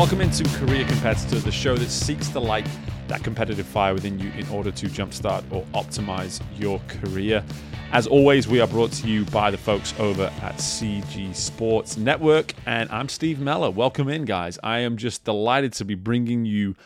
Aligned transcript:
Welcome 0.00 0.22
into 0.22 0.44
Career 0.58 0.86
Competitor, 0.86 1.40
the 1.40 1.52
show 1.52 1.76
that 1.76 1.90
seeks 1.90 2.28
to 2.28 2.40
light 2.40 2.66
that 3.08 3.22
competitive 3.22 3.66
fire 3.66 3.92
within 3.92 4.18
you 4.18 4.30
in 4.30 4.48
order 4.48 4.70
to 4.70 4.86
jumpstart 4.86 5.44
or 5.52 5.62
optimize 5.74 6.40
your 6.58 6.80
career. 6.88 7.44
As 7.92 8.06
always, 8.06 8.48
we 8.48 8.62
are 8.62 8.66
brought 8.66 8.92
to 8.92 9.06
you 9.06 9.26
by 9.26 9.50
the 9.50 9.58
folks 9.58 9.92
over 9.98 10.32
at 10.40 10.56
CG 10.56 11.36
Sports 11.36 11.98
Network, 11.98 12.54
and 12.64 12.88
I'm 12.90 13.10
Steve 13.10 13.40
Meller. 13.40 13.70
Welcome 13.70 14.08
in, 14.08 14.24
guys. 14.24 14.58
I 14.62 14.78
am 14.78 14.96
just 14.96 15.24
delighted 15.24 15.74
to 15.74 15.84
be 15.84 15.96
bringing 15.96 16.46
you 16.46 16.76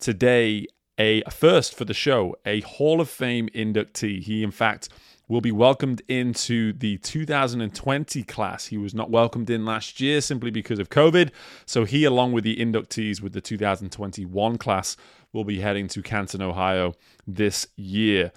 today 0.00 0.66
a 0.98 1.22
first 1.30 1.76
for 1.76 1.84
the 1.84 1.94
show, 1.94 2.34
a 2.44 2.60
Hall 2.62 3.00
of 3.00 3.08
Fame 3.08 3.48
inductee. 3.54 4.20
He, 4.20 4.42
in 4.42 4.50
fact, 4.50 4.88
will 5.28 5.40
be 5.40 5.52
welcomed 5.52 6.02
into 6.08 6.72
the 6.72 6.98
2020 6.98 8.22
class. 8.24 8.66
He 8.66 8.76
was 8.76 8.94
not 8.94 9.10
welcomed 9.10 9.48
in 9.48 9.64
last 9.64 10.00
year 10.00 10.20
simply 10.20 10.50
because 10.50 10.78
of 10.78 10.90
COVID. 10.90 11.30
So 11.66 11.84
he, 11.84 12.04
along 12.04 12.32
with 12.32 12.44
the 12.44 12.56
inductees 12.56 13.20
with 13.22 13.32
the 13.32 13.40
2021 13.40 14.58
class, 14.58 14.96
will 15.32 15.44
be 15.44 15.60
heading 15.60 15.88
to 15.88 16.02
Canton, 16.02 16.42
Ohio 16.42 16.94
this 17.26 17.66
year. 17.76 18.32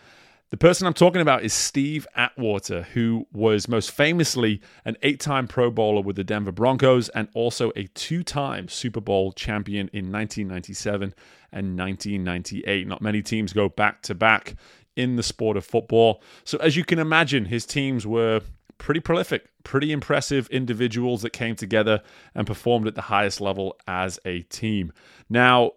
The 0.49 0.57
person 0.57 0.87
I'm 0.87 0.93
talking 0.93 1.19
about 1.19 1.43
is 1.43 1.51
Steve 1.51 2.07
Atwater, 2.15 2.83
who 2.93 3.27
was 3.33 3.67
most 3.67 3.91
famously 3.91 4.61
an 4.85 4.95
eight 5.03 5.19
time 5.19 5.45
Pro 5.45 5.69
Bowler 5.69 6.01
with 6.01 6.15
the 6.15 6.23
Denver 6.23 6.53
Broncos 6.53 7.09
and 7.09 7.27
also 7.33 7.73
a 7.75 7.87
two 7.87 8.23
time 8.23 8.69
Super 8.69 9.01
Bowl 9.01 9.33
champion 9.33 9.89
in 9.91 10.09
1997 10.09 11.13
and 11.51 11.77
1998. 11.77 12.87
Not 12.87 13.01
many 13.01 13.21
teams 13.21 13.51
go 13.51 13.67
back 13.67 14.01
to 14.03 14.15
back 14.15 14.55
in 14.97 15.15
the 15.15 15.23
sport 15.23 15.55
of 15.55 15.65
football. 15.65 16.21
So, 16.43 16.57
as 16.57 16.75
you 16.75 16.83
can 16.83 16.99
imagine, 16.99 17.45
his 17.45 17.65
teams 17.65 18.05
were 18.05 18.41
pretty 18.77 18.99
prolific, 18.99 19.49
pretty 19.63 19.91
impressive 19.91 20.47
individuals 20.49 21.21
that 21.21 21.31
came 21.31 21.55
together 21.55 22.01
and 22.35 22.45
performed 22.45 22.87
at 22.87 22.95
the 22.95 23.01
highest 23.01 23.39
level 23.39 23.77
as 23.87 24.19
a 24.25 24.41
team. 24.43 24.91
Now, 25.29 25.71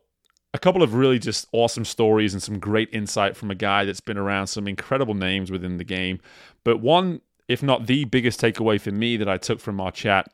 a 0.53 0.59
couple 0.59 0.83
of 0.83 0.95
really 0.95 1.19
just 1.19 1.47
awesome 1.53 1.85
stories 1.85 2.35
and 2.35 2.43
some 2.43 2.59
great 2.59 2.89
insight 2.93 3.37
from 3.37 3.51
a 3.51 3.55
guy 3.55 3.85
that's 3.85 4.01
been 4.01 4.19
around 4.19 4.49
some 4.49 4.67
incredible 4.67 5.15
names 5.15 5.51
within 5.51 5.77
the 5.77 5.85
game. 5.85 6.19
But 6.65 6.81
one, 6.81 7.21
if 7.47 7.63
not 7.63 7.87
the 7.87 8.05
biggest 8.05 8.41
takeaway 8.41 8.81
for 8.81 8.91
me 8.91 9.17
that 9.17 9.29
I 9.29 9.37
took 9.37 9.61
from 9.61 9.81
our 9.81 9.93
chat 9.93 10.31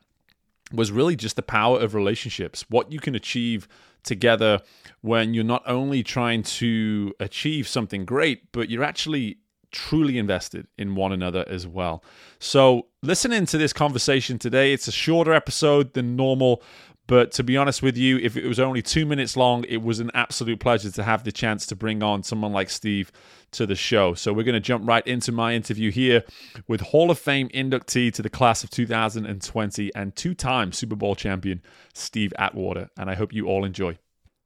was 0.71 0.91
really 0.91 1.15
just 1.15 1.35
the 1.35 1.43
power 1.43 1.79
of 1.79 1.93
relationships, 1.93 2.65
what 2.69 2.91
you 2.91 2.99
can 2.99 3.15
achieve 3.15 3.67
together 4.07 4.61
when 5.01 5.35
you're 5.35 5.43
not 5.43 5.63
only 5.67 6.01
trying 6.01 6.41
to 6.41 7.13
achieve 7.19 7.67
something 7.67 8.05
great, 8.05 8.51
but 8.51 8.69
you're 8.69 8.83
actually 8.83 9.37
truly 9.71 10.17
invested 10.17 10.67
in 10.77 10.95
one 10.95 11.11
another 11.11 11.45
as 11.47 11.67
well. 11.67 12.03
So, 12.39 12.87
listening 13.03 13.45
to 13.47 13.57
this 13.57 13.73
conversation 13.73 14.39
today, 14.39 14.73
it's 14.73 14.87
a 14.87 14.91
shorter 14.91 15.33
episode 15.33 15.93
than 15.93 16.15
normal, 16.15 16.63
but 17.07 17.31
to 17.33 17.43
be 17.43 17.57
honest 17.57 17.81
with 17.81 17.97
you, 17.97 18.17
if 18.17 18.35
it 18.35 18.45
was 18.45 18.59
only 18.59 18.81
two 18.81 19.05
minutes 19.05 19.37
long, 19.37 19.63
it 19.67 19.81
was 19.81 19.99
an 19.99 20.11
absolute 20.13 20.59
pleasure 20.59 20.91
to 20.91 21.03
have 21.03 21.23
the 21.23 21.31
chance 21.31 21.65
to 21.67 21.75
bring 21.75 22.03
on 22.03 22.21
someone 22.23 22.51
like 22.51 22.69
Steve 22.69 23.11
to 23.51 23.65
the 23.65 23.75
show. 23.75 24.13
So 24.13 24.33
we're 24.33 24.43
going 24.43 24.53
to 24.53 24.59
jump 24.59 24.87
right 24.87 25.05
into 25.07 25.31
my 25.31 25.53
interview 25.53 25.89
here 25.89 26.23
with 26.67 26.81
Hall 26.81 27.09
of 27.09 27.17
Fame 27.17 27.49
inductee 27.49 28.13
to 28.13 28.21
the 28.21 28.29
class 28.29 28.63
of 28.63 28.69
2020 28.69 29.95
and 29.95 30.15
two 30.15 30.33
time 30.33 30.71
Super 30.73 30.95
Bowl 30.95 31.15
champion, 31.15 31.61
Steve 31.93 32.33
Atwater. 32.37 32.89
And 32.97 33.09
I 33.09 33.15
hope 33.15 33.31
you 33.33 33.47
all 33.47 33.63
enjoy. 33.63 33.97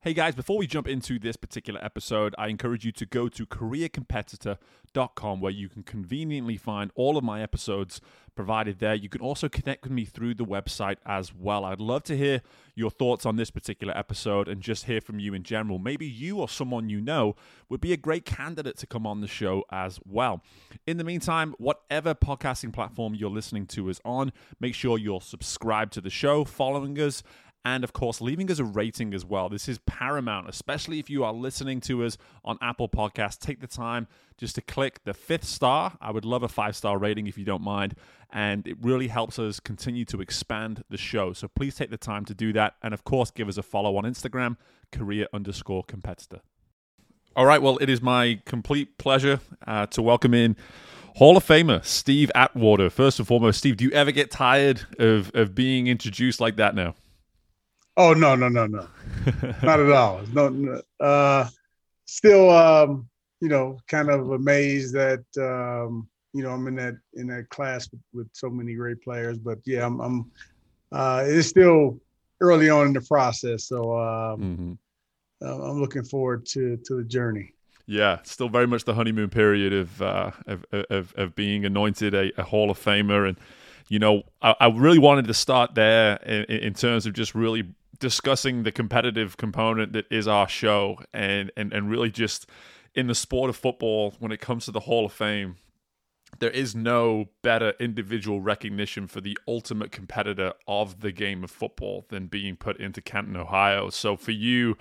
Hey 0.04 0.16
guys, 0.16 0.34
before 0.34 0.58
we 0.58 0.66
jump 0.66 0.88
into 0.88 1.20
this 1.20 1.36
particular 1.36 1.80
episode, 1.86 2.34
I 2.36 2.48
encourage 2.48 2.84
you 2.84 2.92
to 2.94 3.06
go 3.06 3.30
to 3.30 3.46
careercompetitor.com 3.46 5.40
where 5.40 5.52
you 5.52 5.70
can 5.70 5.84
conveniently 5.84 6.58
find 6.58 6.90
all 6.96 7.18
of 7.18 7.24
my 7.24 7.44
episodes 7.44 8.02
provided 8.34 8.80
there. 8.80 8.96
You 8.96 9.10
can 9.10 9.22
also 9.22 9.48
connect 9.48 9.84
with 9.84 9.92
me 9.92 10.06
through 10.06 10.34
the 10.34 10.44
website 10.44 10.98
as 11.06 11.36
well. 11.36 11.64
I'd 11.66 11.80
love 11.80 12.02
to 12.06 12.18
hear 12.18 12.42
your 12.74 12.90
thoughts 12.90 13.28
on 13.28 13.36
this 13.36 13.52
particular 13.52 13.96
episode 13.96 14.48
and 14.48 14.60
just 14.60 14.86
hear 14.86 15.02
from 15.02 15.20
you 15.20 15.36
in 15.36 15.44
general. 15.44 15.78
Maybe 15.78 16.08
you 16.08 16.40
or 16.40 16.50
someone 16.50 16.90
you 16.90 17.00
know 17.00 17.36
would 17.70 17.80
be 17.80 17.94
a 17.94 17.98
great 17.98 18.26
candidate 18.26 18.78
to 18.78 18.88
come 18.88 19.06
on 19.06 19.22
the 19.22 19.28
show 19.28 19.66
as 19.72 20.00
well. 20.04 20.42
In 20.88 20.98
the 20.98 21.04
meantime, 21.04 21.54
whatever 21.60 22.16
podcasting 22.16 22.74
platform 22.74 23.14
you're 23.14 23.30
listening 23.30 23.68
to 23.68 23.88
is 23.90 24.02
on, 24.04 24.34
make 24.60 24.74
sure 24.74 24.98
you're 24.98 25.22
subscribed 25.22 25.94
to 25.94 26.02
the 26.02 26.10
show, 26.10 26.44
following 26.44 27.00
us, 27.00 27.22
and 27.64 27.84
of 27.84 27.94
course, 27.94 28.22
leaving 28.22 28.50
us 28.50 28.60
a 28.60 28.64
rating 28.64 29.14
as 29.14 29.24
well. 29.24 29.50
This 29.50 29.68
is 29.68 29.80
paramount, 29.86 30.50
especially 30.50 31.00
if 31.00 31.10
you 31.10 31.24
are 31.24 31.34
listening 31.34 31.80
to 31.82 32.04
us 32.04 32.18
on 32.44 32.58
Apple 32.62 32.90
Podcasts. 32.90 33.38
Take 33.38 33.62
the 33.62 33.68
time 33.68 34.08
just 34.38 34.56
to 34.56 34.62
click 34.62 35.04
the 35.04 35.14
fifth 35.14 35.44
star. 35.44 35.98
I 36.02 36.12
would 36.12 36.26
love 36.26 36.42
a 36.42 36.48
five 36.48 36.76
star 36.76 36.98
rating 36.98 37.28
if 37.28 37.38
you 37.38 37.46
don't 37.46 37.62
mind. 37.62 37.96
And 38.34 38.66
it 38.66 38.78
really 38.82 39.10
helps 39.10 39.38
us 39.38 39.60
continue 39.60 40.06
to 40.06 40.22
expand 40.22 40.84
the 40.90 40.98
show. 40.98 41.34
So 41.34 41.48
please 41.48 41.76
take 41.76 41.92
the 41.92 41.98
time 41.98 42.26
to 42.26 42.34
do 42.34 42.52
that. 42.54 42.76
And 42.82 42.94
of 42.94 43.04
course, 43.04 43.30
give 43.30 43.48
us 43.48 43.58
a 43.58 43.64
follow 43.64 43.98
on 43.98 44.06
Instagram, 44.06 44.58
career 44.92 45.28
underscore 45.34 45.84
competitor. 45.84 46.40
All 47.36 47.46
right. 47.46 47.62
Well, 47.62 47.78
it 47.78 47.90
is 47.90 48.02
my 48.02 48.42
complete 48.46 48.98
pleasure 48.98 49.40
uh, 49.68 49.86
to 49.88 50.02
welcome 50.02 50.34
in. 50.34 50.56
Hall 51.16 51.38
of 51.38 51.46
Famer 51.46 51.84
Steve 51.86 52.32
Atwater. 52.34 52.90
First 52.90 53.20
and 53.20 53.28
foremost, 53.28 53.60
Steve, 53.60 53.78
do 53.78 53.86
you 53.86 53.92
ever 53.92 54.12
get 54.12 54.32
tired 54.32 54.82
of, 54.98 55.32
of 55.36 55.54
being 55.54 55.88
introduced 55.88 56.40
like 56.40 56.56
that 56.56 56.74
now? 56.74 56.96
Oh 57.98 58.14
no, 58.14 58.36
no, 58.36 58.48
no, 58.48 58.68
no, 58.68 58.88
not 59.64 59.80
at 59.80 59.92
all. 59.92 60.22
No, 60.34 60.82
uh, 61.00 61.48
still, 62.06 62.50
um, 62.50 63.10
you 63.42 63.50
know, 63.50 63.78
kind 63.88 64.10
of 64.10 64.32
amazed 64.32 64.94
that 64.94 65.24
um, 65.38 66.08
you 66.34 66.44
know 66.44 66.52
I'm 66.52 66.68
in 66.68 66.76
that 66.76 66.96
in 67.14 67.28
that 67.28 67.50
class 67.50 67.90
with, 67.92 68.02
with 68.14 68.28
so 68.32 68.50
many 68.50 68.76
great 68.76 69.02
players. 69.02 69.38
But 69.38 69.60
yeah, 69.66 69.86
I'm, 69.86 70.00
I'm 70.00 70.32
uh, 70.92 71.24
it's 71.26 71.50
still 71.50 72.00
early 72.40 72.70
on 72.70 72.88
in 72.88 72.94
the 72.94 73.02
process, 73.02 73.66
so 73.66 73.98
um, 74.00 74.78
mm-hmm. 75.42 75.46
I'm 75.46 75.82
looking 75.82 76.04
forward 76.04 76.46
to 76.48 76.78
to 76.78 76.96
the 76.96 77.04
journey. 77.04 77.54
Yeah, 77.88 78.20
still 78.24 78.48
very 78.48 78.68
much 78.68 78.86
the 78.86 78.94
honeymoon 78.94 79.30
period 79.30 79.74
of 79.74 80.02
uh, 80.02 80.32
of, 80.48 80.66
of, 80.72 81.14
of 81.18 81.36
being 81.36 81.66
anointed 81.66 82.14
a, 82.14 82.32
a 82.40 82.44
Hall 82.44 82.72
of 82.72 82.80
Famer, 82.80 83.28
and 83.28 83.38
you 83.92 84.00
know, 84.00 84.24
I, 84.42 84.56
I, 84.62 84.68
really 84.68 85.00
wanted 85.00 85.28
to 85.28 85.34
start 85.34 85.76
there 85.76 86.16
in, 86.24 86.46
in, 86.46 86.74
terms 86.74 87.06
of 87.06 87.12
just 87.12 87.36
really 87.36 87.66
discussing 88.02 88.64
the 88.64 88.72
competitive 88.72 89.38
component 89.38 89.94
that 89.94 90.12
is 90.12 90.28
our 90.28 90.50
show 90.50 91.00
and, 91.14 91.52
and, 91.56 91.72
and 91.72 91.90
really 91.90 92.10
just 92.10 92.48
in 92.94 93.08
the 93.08 93.16
sport 93.16 93.50
of 93.50 93.56
football 93.56 94.14
when 94.20 94.34
it 94.34 94.42
comes 94.42 94.66
to 94.66 94.72
the 94.72 94.82
Hall 94.82 95.06
of 95.06 95.14
Fame, 95.14 95.56
there 96.40 96.50
is 96.50 96.76
no 96.76 97.30
better 97.44 97.74
individual 97.80 98.42
recognition 98.42 99.08
for 99.08 99.22
the 99.22 99.38
ultimate 99.48 99.92
competitor 99.92 100.54
of 100.68 101.02
the 101.02 101.12
game 101.12 101.44
of 101.44 101.52
football 101.52 102.06
than 102.10 102.28
being 102.28 102.56
put 102.56 102.78
into 102.80 103.02
Canton, 103.02 103.38
Ohio. 103.38 103.90
So 103.90 104.18
for 104.18 104.32
you 104.32 104.78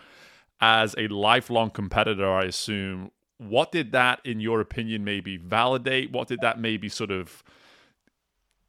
as 0.60 0.94
a 0.96 1.08
lifelong 1.08 1.70
competitor, 1.70 2.30
I 2.30 2.44
assume, 2.44 3.10
what 3.38 3.70
did 3.70 3.92
that, 3.92 4.20
in 4.24 4.40
your 4.40 4.60
opinion, 4.60 5.04
maybe 5.04 5.36
validate? 5.36 6.10
What 6.10 6.28
did 6.28 6.40
that 6.40 6.58
maybe 6.58 6.88
sort 6.88 7.10
of, 7.10 7.42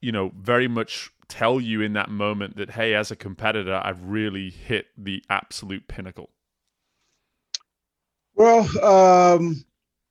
you 0.02 0.12
know, 0.12 0.32
very 0.38 0.68
much 0.68 1.12
tell 1.32 1.62
you 1.62 1.82
in 1.82 1.94
that 1.94 2.10
moment 2.10 2.58
that 2.58 2.72
hey 2.72 2.94
as 2.94 3.12
a 3.12 3.16
competitor 3.16 3.80
i've 3.84 4.04
really 4.04 4.50
hit 4.50 4.88
the 4.98 5.24
absolute 5.30 5.88
pinnacle. 5.88 6.30
Well 8.36 8.62
um, 8.84 9.64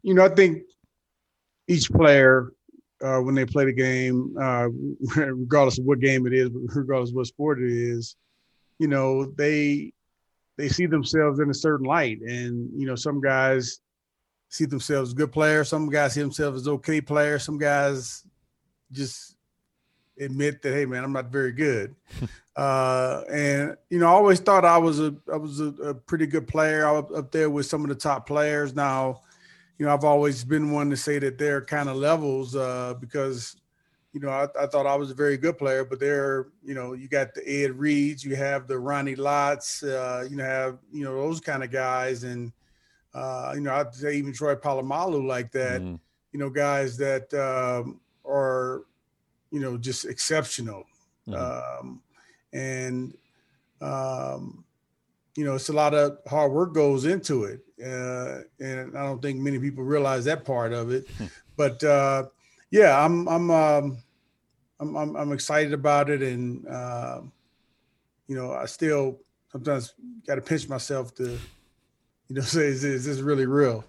you 0.03 0.14
know 0.14 0.25
i 0.25 0.28
think 0.28 0.62
each 1.69 1.91
player 1.91 2.53
uh, 3.03 3.19
when 3.19 3.34
they 3.34 3.47
play 3.47 3.64
the 3.64 3.72
game 3.72 4.34
uh, 4.41 4.69
regardless 5.16 5.78
of 5.78 5.84
what 5.84 6.00
game 6.00 6.26
it 6.26 6.32
is 6.32 6.50
regardless 6.53 7.10
of 7.10 7.16
what 7.16 7.26
sport 7.26 7.60
it 7.60 7.70
is 7.70 8.16
you 8.78 8.88
know 8.88 9.26
they 9.37 9.92
they 10.60 10.69
see 10.69 10.84
themselves 10.87 11.41
in 11.41 11.48
a 11.48 11.54
certain 11.54 11.87
light. 11.87 12.20
And 12.20 12.69
you 12.76 12.87
know 12.87 12.94
some 12.94 13.20
guys 13.20 13.81
see 14.50 14.66
themselves 14.66 15.11
as 15.11 15.14
good 15.14 15.32
players 15.32 15.69
some 15.69 15.88
guys 15.88 16.14
see 16.14 16.20
themselves 16.20 16.62
as 16.62 16.69
okay 16.69 17.00
players 17.00 17.44
some 17.44 17.56
guys 17.56 18.26
just 18.90 19.37
admit 20.20 20.62
that 20.62 20.72
hey 20.72 20.84
man 20.84 21.02
i'm 21.05 21.12
not 21.12 21.26
very 21.26 21.52
good. 21.52 21.94
Uh, 22.56 23.22
and 23.31 23.76
you 23.88 23.99
know 23.99 24.06
i 24.06 24.11
always 24.11 24.40
thought 24.40 24.67
i 24.67 24.76
was 24.76 25.00
a 25.00 25.14
i 25.32 25.37
was 25.37 25.61
a, 25.61 25.69
a, 25.82 25.94
pretty 25.94 26.26
good 26.26 26.46
player. 26.46 26.87
I 26.87 26.90
was 26.90 27.05
up 27.17 27.31
there 27.31 27.49
with 27.49 27.64
some 27.64 27.84
of 27.84 27.88
the 27.88 27.94
top 27.94 28.26
players. 28.26 28.75
Now 28.75 29.20
you 29.81 29.87
know 29.87 29.94
i've 29.94 30.05
always 30.05 30.44
been 30.44 30.70
one 30.70 30.90
to 30.90 30.96
say 30.96 31.19
that 31.19 31.38
there 31.38 31.56
are 31.56 31.62
kind 31.62 31.88
of 31.88 31.96
levels 31.96 32.55
uh, 32.55 32.94
because 33.00 33.56
you 34.12 34.20
know 34.20 34.28
I, 34.28 34.46
I, 34.61 34.67
thought 34.67 34.87
i 34.87 34.94
was 34.94 35.11
a 35.11 35.14
very 35.14 35.38
good 35.38 35.56
player 35.56 35.84
but 35.84 35.99
there 35.99 36.49
you 36.62 36.75
know 36.75 36.93
you 36.93 37.08
got 37.08 37.32
the 37.34 37.49
ed 37.49 37.78
reeds 37.78 38.23
you 38.23 38.37
have 38.37 38.69
the 38.69 38.78
ronnie 38.78 39.16
lotts 39.16 39.82
uh, 39.82 40.26
you 40.28 40.37
know 40.37 40.44
have 40.44 40.78
you 40.93 41.02
know 41.02 41.16
those 41.16 41.40
kind 41.40 41.64
of 41.64 41.73
guys. 41.73 42.25
And 42.25 42.52
uh, 43.14 43.52
you 43.55 43.62
know 43.62 43.75
i'd 43.75 43.94
say 43.94 44.16
even 44.16 44.32
troy 44.32 44.55
polamalu 44.55 45.26
like 45.26 45.50
that 45.52 45.81
mm. 45.81 45.99
you 46.32 46.38
know 46.38 46.50
guys 46.50 46.96
that 46.99 47.32
um, 47.34 48.00
are 48.25 48.82
you 49.50 49.61
know, 49.61 49.76
just 49.76 50.05
exceptional. 50.05 50.85
Mm-hmm. 51.29 51.87
Um, 51.87 52.02
and, 52.52 53.14
um, 53.81 54.64
you 55.37 55.44
know, 55.44 55.55
it's 55.55 55.69
a 55.69 55.73
lot 55.73 55.94
of 55.94 56.19
hard 56.29 56.52
work 56.52 56.75
goes 56.75 57.05
into 57.05 57.44
it. 57.44 57.61
Uh, 57.82 58.43
and 58.58 58.97
I 58.97 59.05
don't 59.05 59.23
think 59.23 59.41
many 59.41 59.58
people 59.58 59.85
realize 59.85 60.25
that 60.26 60.44
part 60.44 60.73
of 60.73 60.91
it. 60.91 61.08
Hmm. 61.17 61.26
but 61.56 61.82
uh, 61.82 62.25
yeah, 62.70 63.02
I'm, 63.02 63.29
I'm, 63.29 63.50
um, 63.50 63.99
I'm, 64.79 64.97
I'm, 64.97 65.17
I'm, 65.17 65.32
excited 65.32 65.73
about 65.73 66.11
it. 66.11 66.23
And, 66.23 66.67
uh, 66.69 67.20
you 68.26 68.37
know, 68.37 68.52
I 68.52 68.67
still 68.67 69.19
sometimes 69.50 69.94
got 70.26 70.35
to 70.37 70.41
pinch 70.43 70.69
myself 70.69 71.14
to, 71.17 71.38
you 72.29 72.37
know, 72.37 72.41
say, 72.43 72.67
is, 72.67 72.85
is 72.85 73.05
this 73.05 73.20
really 73.20 73.47
real? 73.47 73.85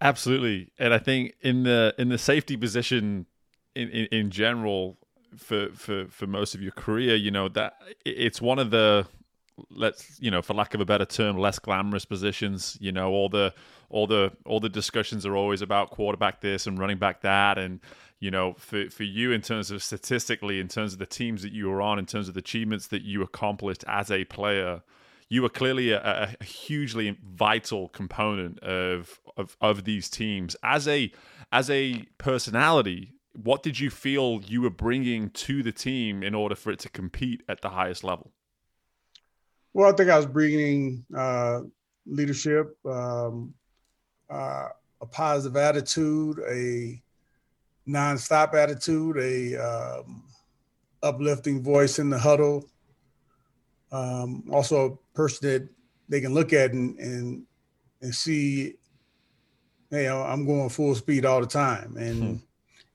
Absolutely, 0.00 0.70
and 0.78 0.94
I 0.94 0.98
think 0.98 1.34
in 1.40 1.64
the 1.64 1.92
in 1.98 2.08
the 2.08 2.18
safety 2.18 2.56
position 2.56 3.26
in, 3.74 3.88
in, 3.88 4.06
in 4.06 4.30
general 4.30 4.98
for 5.36 5.68
for 5.74 6.06
for 6.08 6.26
most 6.26 6.54
of 6.54 6.62
your 6.62 6.72
career, 6.72 7.14
you 7.14 7.30
know 7.30 7.48
that 7.50 7.74
it's 8.04 8.40
one 8.40 8.58
of 8.58 8.70
the 8.70 9.06
let's 9.70 10.18
you 10.20 10.30
know 10.30 10.40
for 10.42 10.54
lack 10.54 10.74
of 10.74 10.80
a 10.80 10.84
better 10.84 11.04
term 11.04 11.36
less 11.36 11.58
glamorous 11.58 12.04
positions 12.04 12.78
you 12.80 12.92
know 12.92 13.10
all 13.10 13.28
the 13.28 13.52
all 13.90 14.06
the 14.06 14.30
all 14.46 14.60
the 14.60 14.68
discussions 14.68 15.26
are 15.26 15.36
always 15.36 15.62
about 15.62 15.90
quarterback 15.90 16.40
this 16.40 16.66
and 16.66 16.78
running 16.78 16.98
back 16.98 17.22
that. 17.22 17.58
And 17.58 17.80
you 18.20 18.30
know 18.30 18.54
for 18.54 18.90
for 18.90 19.04
you 19.04 19.32
in 19.32 19.40
terms 19.40 19.70
of 19.70 19.82
statistically 19.82 20.60
in 20.60 20.68
terms 20.68 20.92
of 20.92 20.98
the 20.98 21.06
teams 21.06 21.42
that 21.42 21.52
you 21.52 21.68
were 21.68 21.80
on 21.80 21.98
in 21.98 22.06
terms 22.06 22.28
of 22.28 22.34
the 22.34 22.40
achievements 22.40 22.88
that 22.88 23.02
you 23.02 23.22
accomplished 23.22 23.84
as 23.86 24.10
a 24.10 24.24
player 24.24 24.82
you 25.28 25.42
were 25.42 25.48
clearly 25.48 25.90
a, 25.92 26.36
a 26.40 26.44
hugely 26.44 27.16
vital 27.22 27.88
component 27.88 28.58
of, 28.60 29.20
of 29.36 29.56
of 29.60 29.84
these 29.84 30.08
teams 30.08 30.56
as 30.62 30.88
a 30.88 31.12
as 31.52 31.70
a 31.70 32.04
personality 32.18 33.14
what 33.42 33.62
did 33.62 33.78
you 33.78 33.88
feel 33.88 34.40
you 34.46 34.62
were 34.62 34.70
bringing 34.70 35.30
to 35.30 35.62
the 35.62 35.70
team 35.70 36.22
in 36.22 36.34
order 36.34 36.56
for 36.56 36.72
it 36.72 36.80
to 36.80 36.88
compete 36.88 37.42
at 37.48 37.62
the 37.62 37.68
highest 37.68 38.02
level? 38.02 38.32
Well, 39.72 39.92
I 39.92 39.96
think 39.96 40.10
I 40.10 40.16
was 40.16 40.26
bringing 40.26 41.04
uh, 41.16 41.60
leadership, 42.04 42.76
um, 42.84 43.54
uh, 44.28 44.68
a 45.00 45.06
positive 45.06 45.56
attitude, 45.56 46.40
a 46.48 47.00
nonstop 47.88 48.54
attitude, 48.54 49.18
a 49.18 49.56
um, 49.56 50.24
uplifting 51.02 51.62
voice 51.62 52.00
in 52.00 52.10
the 52.10 52.18
huddle. 52.18 52.68
Um, 53.92 54.44
also, 54.50 54.86
a 54.86 55.16
person 55.16 55.48
that 55.48 55.68
they 56.08 56.20
can 56.20 56.34
look 56.34 56.52
at 56.52 56.72
and 56.72 56.98
and, 56.98 57.44
and 58.02 58.14
see, 58.14 58.74
hey, 59.90 60.08
I'm 60.08 60.44
going 60.44 60.68
full 60.70 60.94
speed 60.96 61.24
all 61.24 61.40
the 61.40 61.46
time, 61.46 61.96
and 61.96 62.40
hmm 62.40 62.47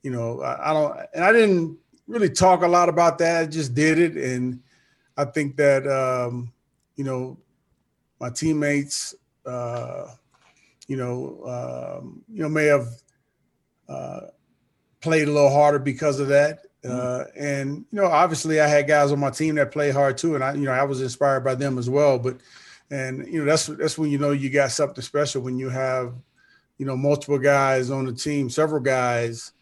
you 0.04 0.12
know, 0.12 0.42
I, 0.42 0.70
I, 0.70 0.74
don't, 0.74 1.00
and 1.16 1.24
I 1.24 1.32
didn't 1.32 1.78
really 2.08 2.30
talk 2.30 2.62
a 2.62 2.68
lot 2.68 2.90
about 2.90 3.18
that. 3.20 3.42
I 3.42 3.46
just 3.46 3.74
did 3.74 3.98
it, 3.98 4.16
and 4.18 4.60
I 5.18 5.26
think 5.26 5.56
that 5.56 5.88
um, 5.88 6.52
you 6.96 7.04
know, 7.04 7.38
my 8.20 8.30
teammates, 8.30 9.16
uh, 9.46 10.08
you 10.88 10.98
know, 10.98 12.00
um, 12.02 12.22
you 12.32 12.44
know, 12.44 12.50
may 12.50 12.66
have 12.66 12.88
uh, 13.88 14.22
played 15.02 15.28
a 15.28 15.32
little 15.32 15.50
harder 15.50 15.80
because 15.80 16.20
of 16.20 16.28
that. 16.28 16.66
Mm-hmm. 16.84 17.00
Uh, 17.00 17.24
and 17.42 17.86
you 17.92 18.02
know, 18.02 18.08
obviously, 18.08 18.60
I 18.60 18.68
had 18.68 18.88
guys 18.88 19.14
on 19.14 19.20
my 19.20 19.30
team 19.30 19.56
that 19.56 19.72
play 19.72 19.90
hard 19.90 20.18
too, 20.18 20.36
and 20.36 20.44
I, 20.44 20.54
you 20.54 20.66
know, 20.66 20.72
I 20.72 20.84
was 20.84 21.02
inspired 21.02 21.46
by 21.46 21.56
them 21.56 21.78
as 21.78 21.90
well. 21.90 22.20
But, 22.20 22.38
and 22.92 23.26
you 23.32 23.40
know, 23.40 23.46
that's 23.46 23.68
that's 23.68 23.98
when 23.98 24.12
you 24.12 24.18
know 24.18 24.32
you 24.32 24.50
got 24.50 24.72
something 24.72 25.02
special 25.02 25.42
when 25.42 25.58
you 25.58 25.70
have, 25.70 26.14
you 26.78 26.86
know, 26.86 26.98
multiple 26.98 27.40
guys 27.40 27.90
on 27.90 28.06
the 28.06 28.12
team, 28.12 28.50
several 28.50 28.82
guys 28.82 29.54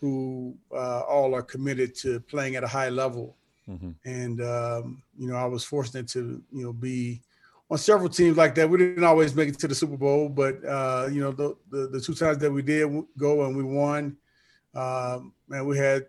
who 0.00 0.56
uh, 0.72 1.00
all 1.00 1.34
are 1.34 1.42
committed 1.42 1.94
to 1.94 2.20
playing 2.20 2.56
at 2.56 2.64
a 2.64 2.68
high 2.68 2.88
level. 2.88 3.36
Mm-hmm. 3.68 3.90
And 4.04 4.40
um, 4.42 5.02
you 5.18 5.28
know, 5.28 5.36
I 5.36 5.44
was 5.44 5.64
fortunate 5.64 6.08
to 6.08 6.42
you 6.50 6.64
know 6.64 6.72
be 6.72 7.20
on 7.70 7.78
several 7.78 8.08
teams 8.08 8.36
like 8.36 8.54
that. 8.56 8.68
We 8.68 8.78
didn't 8.78 9.04
always 9.04 9.34
make 9.34 9.48
it 9.48 9.58
to 9.60 9.68
the 9.68 9.74
Super 9.74 9.96
Bowl, 9.96 10.28
but 10.28 10.64
uh, 10.64 11.08
you 11.10 11.20
know, 11.20 11.30
the, 11.30 11.56
the, 11.70 11.86
the 11.88 12.00
two 12.00 12.14
times 12.14 12.38
that 12.38 12.50
we 12.50 12.62
did 12.62 12.90
go 13.16 13.44
and 13.44 13.56
we 13.56 13.62
won, 13.62 14.16
um, 14.74 15.32
and 15.50 15.66
we 15.66 15.78
had 15.78 16.06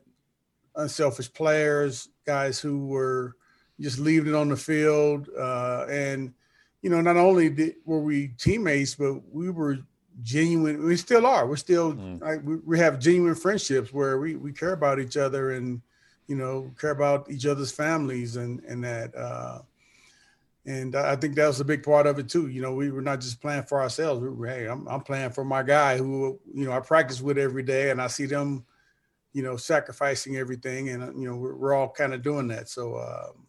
unselfish 0.75 1.31
players, 1.31 2.09
guys 2.25 2.59
who 2.59 2.87
were 2.87 3.35
just 3.79 3.99
leaving 3.99 4.33
it 4.33 4.35
on 4.35 4.49
the 4.49 4.57
field, 4.57 5.29
uh, 5.37 5.85
and 5.89 6.33
you 6.81 6.89
know, 6.89 7.01
not 7.01 7.17
only 7.17 7.49
did, 7.49 7.75
were 7.85 8.01
we 8.01 8.29
teammates, 8.39 8.95
but 8.95 9.21
we 9.31 9.51
were 9.51 9.77
genuine. 10.23 10.83
We 10.85 10.97
still 10.97 11.25
are. 11.25 11.47
We're 11.47 11.55
still 11.55 11.93
mm. 11.93 12.21
like, 12.21 12.41
we, 12.43 12.55
we 12.57 12.79
have 12.79 12.99
genuine 12.99 13.35
friendships 13.35 13.93
where 13.93 14.19
we 14.19 14.35
we 14.35 14.51
care 14.51 14.73
about 14.73 14.99
each 14.99 15.17
other 15.17 15.51
and 15.51 15.81
you 16.27 16.35
know 16.35 16.71
care 16.79 16.91
about 16.91 17.29
each 17.29 17.45
other's 17.45 17.71
families 17.71 18.35
and 18.35 18.61
and 18.63 18.83
that. 18.83 19.15
Uh, 19.15 19.59
and 20.65 20.95
I 20.95 21.15
think 21.15 21.35
that 21.35 21.47
was 21.47 21.59
a 21.59 21.65
big 21.65 21.81
part 21.81 22.05
of 22.05 22.19
it 22.19 22.29
too. 22.29 22.47
You 22.47 22.61
know, 22.61 22.73
we 22.73 22.91
were 22.91 23.01
not 23.01 23.19
just 23.19 23.41
playing 23.41 23.63
for 23.63 23.81
ourselves. 23.81 24.21
We 24.21 24.29
were, 24.29 24.47
hey, 24.47 24.65
I'm, 24.67 24.87
I'm 24.87 25.01
playing 25.01 25.31
for 25.31 25.43
my 25.43 25.63
guy 25.63 25.97
who, 25.97 26.39
you 26.53 26.65
know, 26.65 26.71
I 26.71 26.79
practice 26.79 27.19
with 27.19 27.39
every 27.39 27.63
day, 27.63 27.89
and 27.89 27.99
I 27.99 28.05
see 28.05 28.27
them, 28.27 28.63
you 29.33 29.41
know, 29.41 29.57
sacrificing 29.57 30.37
everything, 30.37 30.89
and 30.89 31.19
you 31.19 31.27
know, 31.27 31.35
we're, 31.35 31.55
we're 31.55 31.73
all 31.73 31.89
kind 31.89 32.13
of 32.13 32.21
doing 32.21 32.47
that. 32.49 32.69
So, 32.69 32.97
um, 32.99 33.47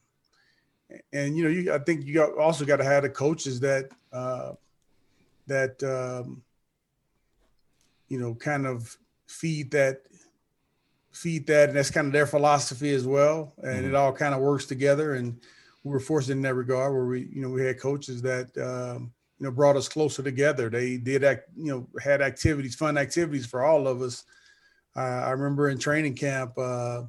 and 1.12 1.36
you 1.36 1.44
know, 1.44 1.50
you 1.50 1.75
I 1.75 1.78
think 1.80 2.06
you 2.06 2.14
got, 2.14 2.36
also 2.38 2.64
got 2.64 2.76
to 2.76 2.84
have 2.84 3.02
the 3.02 3.10
coaches 3.10 3.60
that 3.60 3.90
uh, 4.10 4.52
that 5.46 5.82
um, 5.82 6.42
you 8.12 8.19
know, 8.19 8.35
kind 8.35 8.67
of 8.67 8.94
feed 9.26 9.70
that 9.70 10.03
feed 11.12 11.47
that 11.47 11.70
and 11.70 11.79
that's 11.79 11.91
kind 11.91 12.06
of 12.06 12.12
their 12.12 12.26
philosophy 12.26 12.93
as 12.93 13.06
well. 13.06 13.55
And 13.62 13.79
mm-hmm. 13.79 13.88
it 13.88 13.94
all 13.94 14.12
kind 14.12 14.35
of 14.35 14.43
works 14.43 14.67
together 14.67 15.14
and 15.14 15.41
we 15.82 15.91
were 15.91 15.99
fortunate 15.99 16.35
in 16.35 16.43
that 16.43 16.55
regard 16.55 16.93
where 16.93 17.06
we 17.06 17.29
you 17.32 17.41
know 17.41 17.49
we 17.49 17.64
had 17.64 17.81
coaches 17.81 18.20
that 18.20 18.47
um, 18.59 19.11
you 19.38 19.47
know 19.47 19.50
brought 19.50 19.76
us 19.76 19.88
closer 19.88 20.23
together. 20.23 20.69
They 20.69 20.99
did 20.99 21.25
act 21.25 21.49
you 21.56 21.73
know 21.73 21.88
had 22.03 22.20
activities 22.20 22.75
fun 22.75 22.99
activities 22.99 23.47
for 23.47 23.64
all 23.64 23.88
of 23.88 24.03
us. 24.03 24.25
Uh, 24.94 25.25
i 25.25 25.31
remember 25.31 25.70
in 25.70 25.79
training 25.79 26.14
camp 26.14 26.53
uh, 26.59 27.00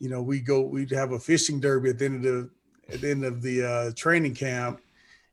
you 0.00 0.10
know 0.10 0.20
we 0.20 0.40
go 0.40 0.62
we'd 0.62 0.90
have 0.90 1.12
a 1.12 1.18
fishing 1.18 1.60
derby 1.60 1.90
at 1.90 1.98
the 2.00 2.04
end 2.06 2.16
of 2.16 2.22
the 2.22 2.50
at 2.92 3.00
the 3.02 3.08
end 3.08 3.24
of 3.24 3.40
the 3.40 3.64
uh, 3.64 3.90
training 3.94 4.34
camp. 4.34 4.80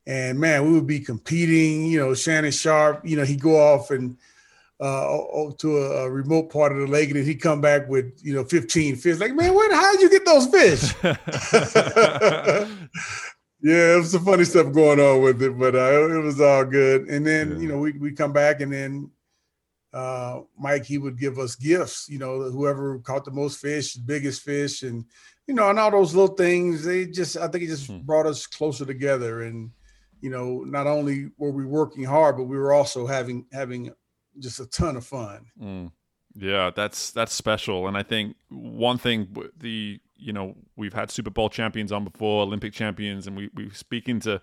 And 0.06 0.40
man 0.40 0.64
we 0.64 0.74
would 0.74 0.86
be 0.86 1.00
competing 1.00 1.88
you 1.88 2.00
know 2.00 2.14
shannon 2.14 2.52
sharpe 2.52 3.02
you 3.04 3.18
know 3.18 3.26
he'd 3.26 3.42
go 3.42 3.58
off 3.60 3.90
and 3.90 4.16
uh, 4.80 5.18
to 5.58 5.78
a, 5.78 6.10
remote 6.10 6.52
part 6.52 6.72
of 6.74 6.80
the 6.80 6.88
lake, 6.88 7.10
and 7.10 7.26
he 7.26 7.36
come 7.36 7.62
back 7.62 7.88
with 7.88 8.20
you 8.22 8.34
know 8.34 8.44
15 8.44 8.98
fish. 8.98 9.20
Like, 9.20 9.34
man, 9.36 9.54
where 9.54 9.74
how 9.74 9.92
did 9.94 10.02
you 10.02 10.10
get 10.10 10.26
those 10.26 10.48
fish? 10.48 10.94
yeah, 13.62 13.96
it 13.96 13.98
was 13.98 14.12
some 14.12 14.26
funny 14.26 14.44
stuff 14.44 14.74
going 14.74 15.00
on 15.00 15.22
with 15.22 15.42
it, 15.42 15.58
but 15.58 15.76
uh, 15.76 16.10
it 16.10 16.24
was 16.24 16.42
all 16.42 16.66
good. 16.66 17.08
And 17.08 17.26
then 17.26 17.52
yeah. 17.52 17.58
you 17.58 17.68
know 17.70 17.78
we 17.78 17.94
we 17.94 18.12
come 18.12 18.34
back, 18.34 18.62
and 18.62 18.72
then 18.72 19.10
uh, 19.94 20.42
Mike 20.58 20.86
he 20.86 20.98
would 20.98 21.18
give 21.18 21.40
us 21.40 21.56
gifts. 21.56 22.10
You 22.10 22.20
know, 22.20 22.52
whoever 22.52 23.00
caught 23.00 23.24
the 23.24 23.32
most 23.32 23.60
fish, 23.60 23.94
biggest 23.96 24.42
fish, 24.42 24.84
and 24.84 25.06
you 25.48 25.54
know, 25.54 25.70
and 25.70 25.80
all 25.80 25.92
those 25.92 26.14
little 26.14 26.36
things. 26.36 26.84
They 26.84 27.06
just 27.06 27.38
I 27.38 27.48
think 27.48 27.64
it 27.64 27.68
just 27.68 27.88
hmm. 27.88 28.00
brought 28.00 28.26
us 28.26 28.46
closer 28.46 28.86
together 28.86 29.44
and 29.44 29.72
you 30.22 30.32
know, 30.32 30.64
not 30.64 30.88
only 30.88 31.30
were 31.38 31.52
we 31.52 31.66
working 31.66 32.04
hard, 32.04 32.38
but 32.38 32.46
we 32.46 32.58
were 32.58 32.74
also 32.74 33.06
having 33.06 33.46
having 33.52 33.92
just 34.40 34.60
a 34.60 34.66
ton 34.66 34.96
of 34.96 35.06
fun. 35.06 35.46
Mm. 35.62 35.92
Yeah, 36.36 36.72
that's 36.76 37.12
that's 37.12 37.34
special, 37.34 37.88
and 37.88 37.98
I 37.98 38.04
think 38.04 38.36
one 38.50 38.98
thing 38.98 39.36
the 39.58 40.00
you 40.18 40.34
know 40.34 40.56
we've 40.76 40.94
had 40.94 41.10
Super 41.10 41.30
Bowl 41.30 41.50
champions 41.50 41.94
on 41.94 42.04
before, 42.04 42.44
Olympic 42.44 42.74
champions, 42.74 43.26
and 43.26 43.38
we 43.38 43.50
we 43.56 43.70
speaking 43.70 44.20
to 44.22 44.42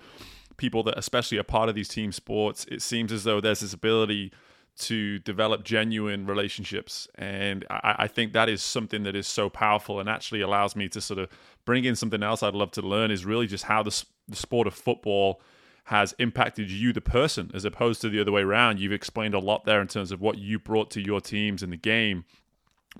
people 0.56 0.82
that 0.84 0.98
especially 0.98 1.38
are 1.38 1.42
part 1.42 1.68
of 1.68 1.74
these 1.74 1.88
team 1.88 2.10
sports. 2.10 2.64
It 2.70 2.80
seems 2.80 3.12
as 3.12 3.24
though 3.24 3.40
there's 3.40 3.60
this 3.60 3.74
ability 3.74 4.32
to 4.74 5.18
develop 5.18 5.64
genuine 5.64 6.24
relationships, 6.24 7.08
and 7.16 7.66
I, 7.68 7.96
I 7.98 8.06
think 8.08 8.32
that 8.32 8.48
is 8.48 8.62
something 8.62 9.02
that 9.02 9.14
is 9.14 9.26
so 9.26 9.50
powerful, 9.50 10.00
and 10.00 10.08
actually 10.08 10.40
allows 10.40 10.74
me 10.74 10.88
to 10.88 11.00
sort 11.00 11.18
of 11.18 11.28
bring 11.66 11.84
in 11.84 11.94
something 11.94 12.22
else 12.22 12.42
I'd 12.42 12.54
love 12.54 12.70
to 12.72 12.82
learn 12.82 13.10
is 13.10 13.26
really 13.26 13.46
just 13.46 13.64
how 13.64 13.82
the, 13.82 14.02
the 14.28 14.36
sport 14.36 14.66
of 14.66 14.72
football 14.72 15.42
has 15.84 16.14
impacted 16.18 16.70
you, 16.70 16.92
the 16.92 17.00
person, 17.00 17.50
as 17.54 17.64
opposed 17.64 18.00
to 18.00 18.08
the 18.08 18.20
other 18.20 18.32
way 18.32 18.42
around. 18.42 18.78
You've 18.78 18.92
explained 18.92 19.34
a 19.34 19.38
lot 19.38 19.64
there 19.64 19.80
in 19.80 19.88
terms 19.88 20.12
of 20.12 20.20
what 20.20 20.38
you 20.38 20.58
brought 20.58 20.90
to 20.92 21.00
your 21.00 21.20
teams 21.20 21.62
in 21.62 21.70
the 21.70 21.76
game. 21.76 22.24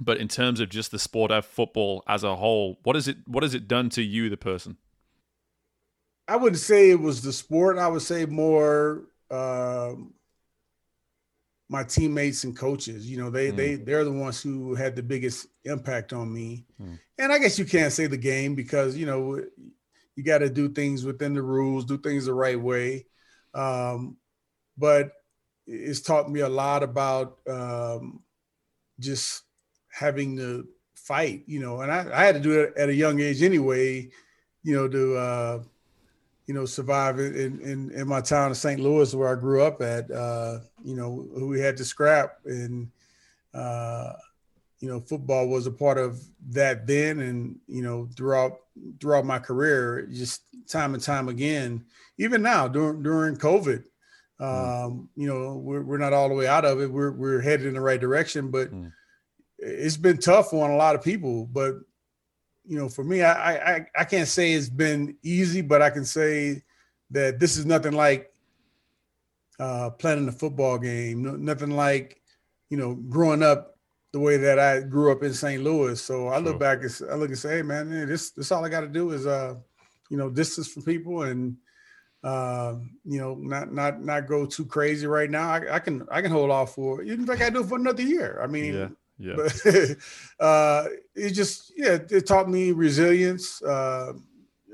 But 0.00 0.18
in 0.18 0.28
terms 0.28 0.58
of 0.58 0.70
just 0.70 0.90
the 0.90 0.98
sport 0.98 1.30
of 1.30 1.44
football 1.44 2.02
as 2.08 2.24
a 2.24 2.36
whole, 2.36 2.78
what 2.82 2.96
is 2.96 3.08
it? 3.08 3.18
What 3.26 3.42
has 3.42 3.54
it 3.54 3.68
done 3.68 3.90
to 3.90 4.02
you, 4.02 4.30
the 4.30 4.36
person? 4.36 4.78
I 6.26 6.36
wouldn't 6.36 6.60
say 6.60 6.90
it 6.90 7.00
was 7.00 7.22
the 7.22 7.32
sport. 7.32 7.78
I 7.78 7.88
would 7.88 8.02
say 8.02 8.24
more 8.24 9.02
um, 9.30 10.14
my 11.68 11.82
teammates 11.82 12.44
and 12.44 12.56
coaches. 12.56 13.10
You 13.10 13.18
know, 13.18 13.30
they 13.30 13.50
mm. 13.50 13.56
they 13.56 13.74
they're 13.74 14.04
the 14.04 14.12
ones 14.12 14.42
who 14.42 14.74
had 14.74 14.94
the 14.94 15.02
biggest 15.02 15.46
impact 15.64 16.12
on 16.12 16.32
me. 16.32 16.64
Mm. 16.80 16.98
And 17.18 17.32
I 17.32 17.38
guess 17.38 17.58
you 17.58 17.64
can't 17.64 17.92
say 17.92 18.06
the 18.06 18.16
game 18.16 18.54
because 18.54 18.96
you 18.96 19.06
know 19.06 19.42
you 20.16 20.22
got 20.22 20.38
to 20.38 20.50
do 20.50 20.68
things 20.68 21.04
within 21.04 21.34
the 21.34 21.42
rules, 21.42 21.84
do 21.84 21.98
things 21.98 22.26
the 22.26 22.34
right 22.34 22.60
way. 22.60 23.06
Um, 23.54 24.16
but 24.76 25.12
it's 25.66 26.00
taught 26.00 26.30
me 26.30 26.40
a 26.40 26.48
lot 26.48 26.82
about 26.82 27.38
um, 27.48 28.22
just 28.98 29.42
having 29.90 30.36
to 30.36 30.66
fight, 30.94 31.42
you 31.46 31.60
know, 31.60 31.80
and 31.80 31.90
I, 31.90 32.08
I, 32.12 32.24
had 32.24 32.34
to 32.36 32.40
do 32.40 32.60
it 32.60 32.74
at 32.76 32.88
a 32.88 32.94
young 32.94 33.20
age 33.20 33.42
anyway, 33.42 34.08
you 34.62 34.74
know, 34.74 34.88
to, 34.88 35.16
uh, 35.16 35.62
you 36.46 36.54
know, 36.54 36.64
survive 36.64 37.18
in, 37.18 37.60
in, 37.60 37.90
in 37.90 38.08
my 38.08 38.20
town 38.20 38.50
of 38.50 38.56
St. 38.56 38.80
Louis 38.80 39.14
where 39.14 39.28
I 39.28 39.38
grew 39.38 39.62
up 39.62 39.82
at, 39.82 40.10
uh, 40.10 40.58
you 40.82 40.96
know, 40.96 41.26
we 41.34 41.60
had 41.60 41.76
to 41.76 41.84
scrap 41.84 42.38
and, 42.44 42.90
uh, 43.54 44.12
you 44.82 44.88
know, 44.88 44.98
football 44.98 45.46
was 45.46 45.68
a 45.68 45.70
part 45.70 45.96
of 45.96 46.20
that 46.50 46.88
then, 46.88 47.20
and 47.20 47.56
you 47.68 47.82
know, 47.82 48.08
throughout 48.16 48.58
throughout 49.00 49.24
my 49.24 49.38
career, 49.38 50.08
just 50.10 50.42
time 50.68 50.94
and 50.94 51.02
time 51.02 51.28
again, 51.28 51.84
even 52.18 52.42
now 52.42 52.66
during 52.66 53.00
during 53.00 53.36
COVID, 53.36 53.84
mm. 54.40 54.84
um, 54.84 55.08
you 55.14 55.28
know, 55.28 55.54
we're 55.54 55.82
we're 55.82 55.98
not 55.98 56.12
all 56.12 56.28
the 56.28 56.34
way 56.34 56.48
out 56.48 56.64
of 56.64 56.80
it. 56.80 56.90
We're 56.90 57.12
we're 57.12 57.40
headed 57.40 57.66
in 57.66 57.74
the 57.74 57.80
right 57.80 58.00
direction, 58.00 58.50
but 58.50 58.72
mm. 58.72 58.92
it's 59.56 59.96
been 59.96 60.18
tough 60.18 60.52
on 60.52 60.72
a 60.72 60.76
lot 60.76 60.96
of 60.96 61.04
people. 61.04 61.46
But 61.46 61.76
you 62.66 62.76
know, 62.76 62.88
for 62.88 63.04
me, 63.04 63.22
I 63.22 63.76
I 63.76 63.86
I 63.96 64.04
can't 64.04 64.28
say 64.28 64.52
it's 64.52 64.68
been 64.68 65.16
easy, 65.22 65.60
but 65.60 65.80
I 65.80 65.90
can 65.90 66.04
say 66.04 66.64
that 67.12 67.38
this 67.38 67.56
is 67.56 67.66
nothing 67.66 67.92
like 67.92 68.32
uh, 69.60 69.90
planning 69.90 70.26
a 70.26 70.32
football 70.32 70.76
game, 70.76 71.22
no, 71.22 71.36
nothing 71.36 71.70
like 71.70 72.20
you 72.68 72.76
know 72.76 72.96
growing 72.96 73.44
up 73.44 73.71
the 74.12 74.20
way 74.20 74.36
that 74.36 74.58
I 74.58 74.80
grew 74.80 75.10
up 75.10 75.22
in 75.22 75.32
St. 75.32 75.62
Louis. 75.62 76.00
So 76.00 76.28
I 76.28 76.38
look 76.38 76.60
back 76.60 76.82
and 76.82 77.10
I 77.10 77.14
look 77.14 77.30
and 77.30 77.38
say, 77.38 77.56
hey 77.56 77.62
man, 77.62 77.88
this 78.06 78.30
this 78.30 78.52
all 78.52 78.64
I 78.64 78.68
got 78.68 78.82
to 78.82 78.88
do 78.88 79.10
is 79.10 79.26
uh, 79.26 79.54
you 80.10 80.18
know, 80.18 80.28
distance 80.28 80.68
from 80.68 80.82
people 80.82 81.22
and 81.22 81.56
uh, 82.22 82.76
you 83.04 83.18
know, 83.18 83.34
not 83.34 83.72
not 83.72 84.02
not 84.02 84.28
go 84.28 84.44
too 84.46 84.66
crazy 84.66 85.06
right 85.06 85.30
now. 85.30 85.50
I, 85.50 85.76
I 85.76 85.78
can 85.78 86.06
I 86.10 86.20
can 86.20 86.30
hold 86.30 86.50
off 86.50 86.74
for 86.74 87.02
even 87.02 87.24
if 87.24 87.30
I 87.30 87.36
got 87.36 87.46
to 87.46 87.50
do 87.52 87.60
it 87.62 87.68
for 87.68 87.78
another 87.78 88.02
year. 88.02 88.38
I 88.42 88.46
mean, 88.46 88.74
yeah, 88.74 88.88
yeah. 89.18 89.34
But 89.36 89.96
uh, 90.44 90.84
it 91.14 91.30
just 91.30 91.72
yeah, 91.74 91.98
it 92.10 92.26
taught 92.26 92.50
me 92.50 92.72
resilience, 92.72 93.62
uh, 93.62 94.12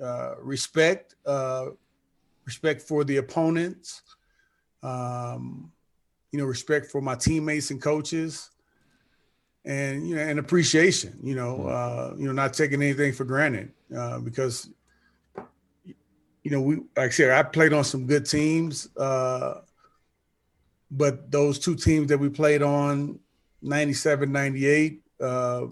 uh, 0.02 0.34
respect, 0.40 1.14
uh, 1.24 1.66
respect 2.44 2.82
for 2.82 3.04
the 3.04 3.18
opponents, 3.18 4.02
um, 4.82 5.70
you 6.32 6.40
know, 6.40 6.44
respect 6.44 6.86
for 6.86 7.00
my 7.00 7.14
teammates 7.14 7.70
and 7.70 7.80
coaches 7.80 8.50
and 9.64 10.08
you 10.08 10.14
know 10.14 10.22
and 10.22 10.38
appreciation 10.38 11.18
you 11.22 11.34
know 11.34 11.66
uh 11.66 12.14
you 12.16 12.26
know 12.26 12.32
not 12.32 12.54
taking 12.54 12.82
anything 12.82 13.12
for 13.12 13.24
granted 13.24 13.70
uh 13.96 14.18
because 14.18 14.70
you 16.42 16.50
know 16.50 16.60
we 16.60 16.76
like 16.96 17.08
I 17.08 17.10
said 17.10 17.30
I 17.30 17.42
played 17.42 17.72
on 17.72 17.84
some 17.84 18.06
good 18.06 18.26
teams 18.26 18.88
uh 18.96 19.60
but 20.90 21.30
those 21.30 21.58
two 21.58 21.74
teams 21.74 22.08
that 22.08 22.18
we 22.18 22.28
played 22.28 22.62
on 22.62 23.18
97 23.62 24.30
98 24.30 25.02
uh 25.20 25.66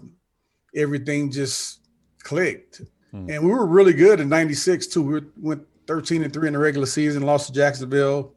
everything 0.75 1.31
just 1.31 1.79
clicked. 2.19 2.81
Hmm. 3.11 3.29
and 3.29 3.43
we 3.43 3.49
were 3.49 3.65
really 3.65 3.93
good 3.93 4.19
in 4.19 4.27
96 4.27 4.87
too. 4.87 5.01
We 5.01 5.21
went 5.37 5.63
13 5.87 6.23
and 6.23 6.33
3 6.33 6.47
in 6.47 6.53
the 6.53 6.59
regular 6.59 6.85
season 6.85 7.23
lost 7.23 7.47
to 7.47 7.53
Jacksonville 7.53 8.33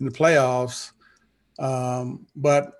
in 0.00 0.06
the 0.06 0.12
playoffs 0.12 0.90
um 1.58 2.26
but 2.34 2.72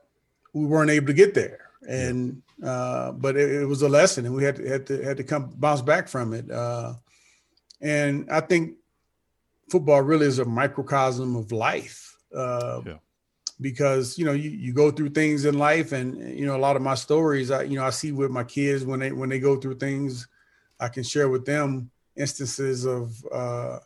we 0.53 0.67
weren't 0.67 0.91
able 0.91 1.07
to 1.07 1.13
get 1.13 1.35
there 1.35 1.70
and 1.89 2.43
uh, 2.65 3.13
but 3.13 3.37
it, 3.37 3.63
it, 3.63 3.67
was 3.67 3.83
a 3.83 3.89
lesson, 3.89 4.27
and 4.27 4.35
we 4.35 4.45
had 4.45 4.57
to, 4.57 4.69
had 4.69 4.87
to 4.87 5.03
had 5.03 5.17
to 5.17 5.25
come 5.25 5.51
bounce 5.57 5.81
back 5.81 6.09
from 6.09 6.35
it. 6.35 6.51
Uh, 6.51 6.95
and 7.81 8.29
I 8.31 8.41
think 8.41 8.75
football 9.71 10.03
really 10.03 10.27
is 10.27 10.39
a 10.39 10.45
microcosm 10.45 11.37
of 11.37 11.53
life. 11.53 12.17
Uh, 12.35 12.83
yeah. 12.87 12.95
Because 13.61 14.19
you 14.19 14.25
know 14.25 14.33
you, 14.33 14.51
you 14.51 14.73
go 14.73 14.91
through 14.91 15.11
things 15.11 15.45
in 15.45 15.59
life, 15.59 15.93
and 15.93 16.39
you 16.39 16.47
know 16.47 16.57
a 16.57 16.59
lot 16.59 16.77
of 16.77 16.83
my 16.83 16.95
stories. 16.95 17.51
I 17.51 17.63
you 17.63 17.77
know 17.77 17.85
I 17.85 17.91
see 17.91 18.13
with 18.13 18.31
my 18.31 18.45
kids 18.45 18.85
when 18.85 19.01
they 19.01 19.13
when 19.13 19.29
they 19.29 19.39
go 19.39 19.57
through 19.57 19.77
things, 19.77 20.29
I 20.79 20.89
can 20.89 21.03
share 21.03 21.29
with 21.29 21.45
them 21.45 21.91
instances 22.17 22.87
of 22.87 23.15
uh, 23.33 23.79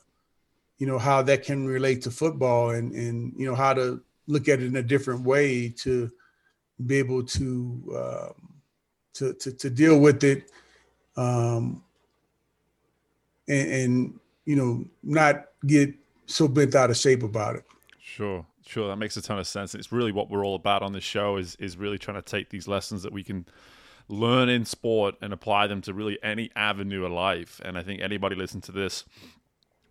you 0.78 0.86
know 0.86 0.98
how 0.98 1.22
that 1.22 1.42
can 1.42 1.66
relate 1.66 2.02
to 2.02 2.10
football, 2.12 2.70
and 2.70 2.92
and 2.92 3.32
you 3.36 3.46
know 3.46 3.56
how 3.56 3.74
to 3.74 4.00
look 4.28 4.48
at 4.48 4.60
it 4.60 4.66
in 4.66 4.76
a 4.76 4.82
different 4.82 5.22
way 5.22 5.68
to 5.68 6.10
be 6.84 6.96
able 6.96 7.22
to 7.22 7.82
um, 7.96 8.54
to, 9.14 9.32
to, 9.34 9.52
to 9.52 9.70
deal 9.70 10.00
with 10.00 10.24
it, 10.24 10.50
um, 11.16 11.82
and, 13.48 13.70
and 13.70 14.20
you 14.44 14.56
know 14.56 14.84
not 15.02 15.46
get 15.66 15.94
so 16.26 16.48
bent 16.48 16.74
out 16.74 16.90
of 16.90 16.96
shape 16.96 17.22
about 17.22 17.56
it. 17.56 17.64
Sure, 18.00 18.44
sure, 18.66 18.88
that 18.88 18.96
makes 18.96 19.16
a 19.16 19.22
ton 19.22 19.38
of 19.38 19.46
sense. 19.46 19.74
It's 19.74 19.92
really 19.92 20.12
what 20.12 20.30
we're 20.30 20.44
all 20.44 20.56
about 20.56 20.82
on 20.82 20.92
this 20.92 21.04
show 21.04 21.36
is 21.36 21.56
is 21.56 21.76
really 21.76 21.98
trying 21.98 22.16
to 22.16 22.22
take 22.22 22.50
these 22.50 22.68
lessons 22.68 23.02
that 23.02 23.12
we 23.12 23.22
can 23.22 23.46
learn 24.08 24.48
in 24.48 24.64
sport 24.64 25.14
and 25.22 25.32
apply 25.32 25.66
them 25.66 25.80
to 25.82 25.94
really 25.94 26.18
any 26.22 26.50
avenue 26.56 27.04
of 27.04 27.12
life. 27.12 27.60
And 27.64 27.78
I 27.78 27.82
think 27.82 28.02
anybody 28.02 28.36
listen 28.36 28.60
to 28.62 28.72
this, 28.72 29.04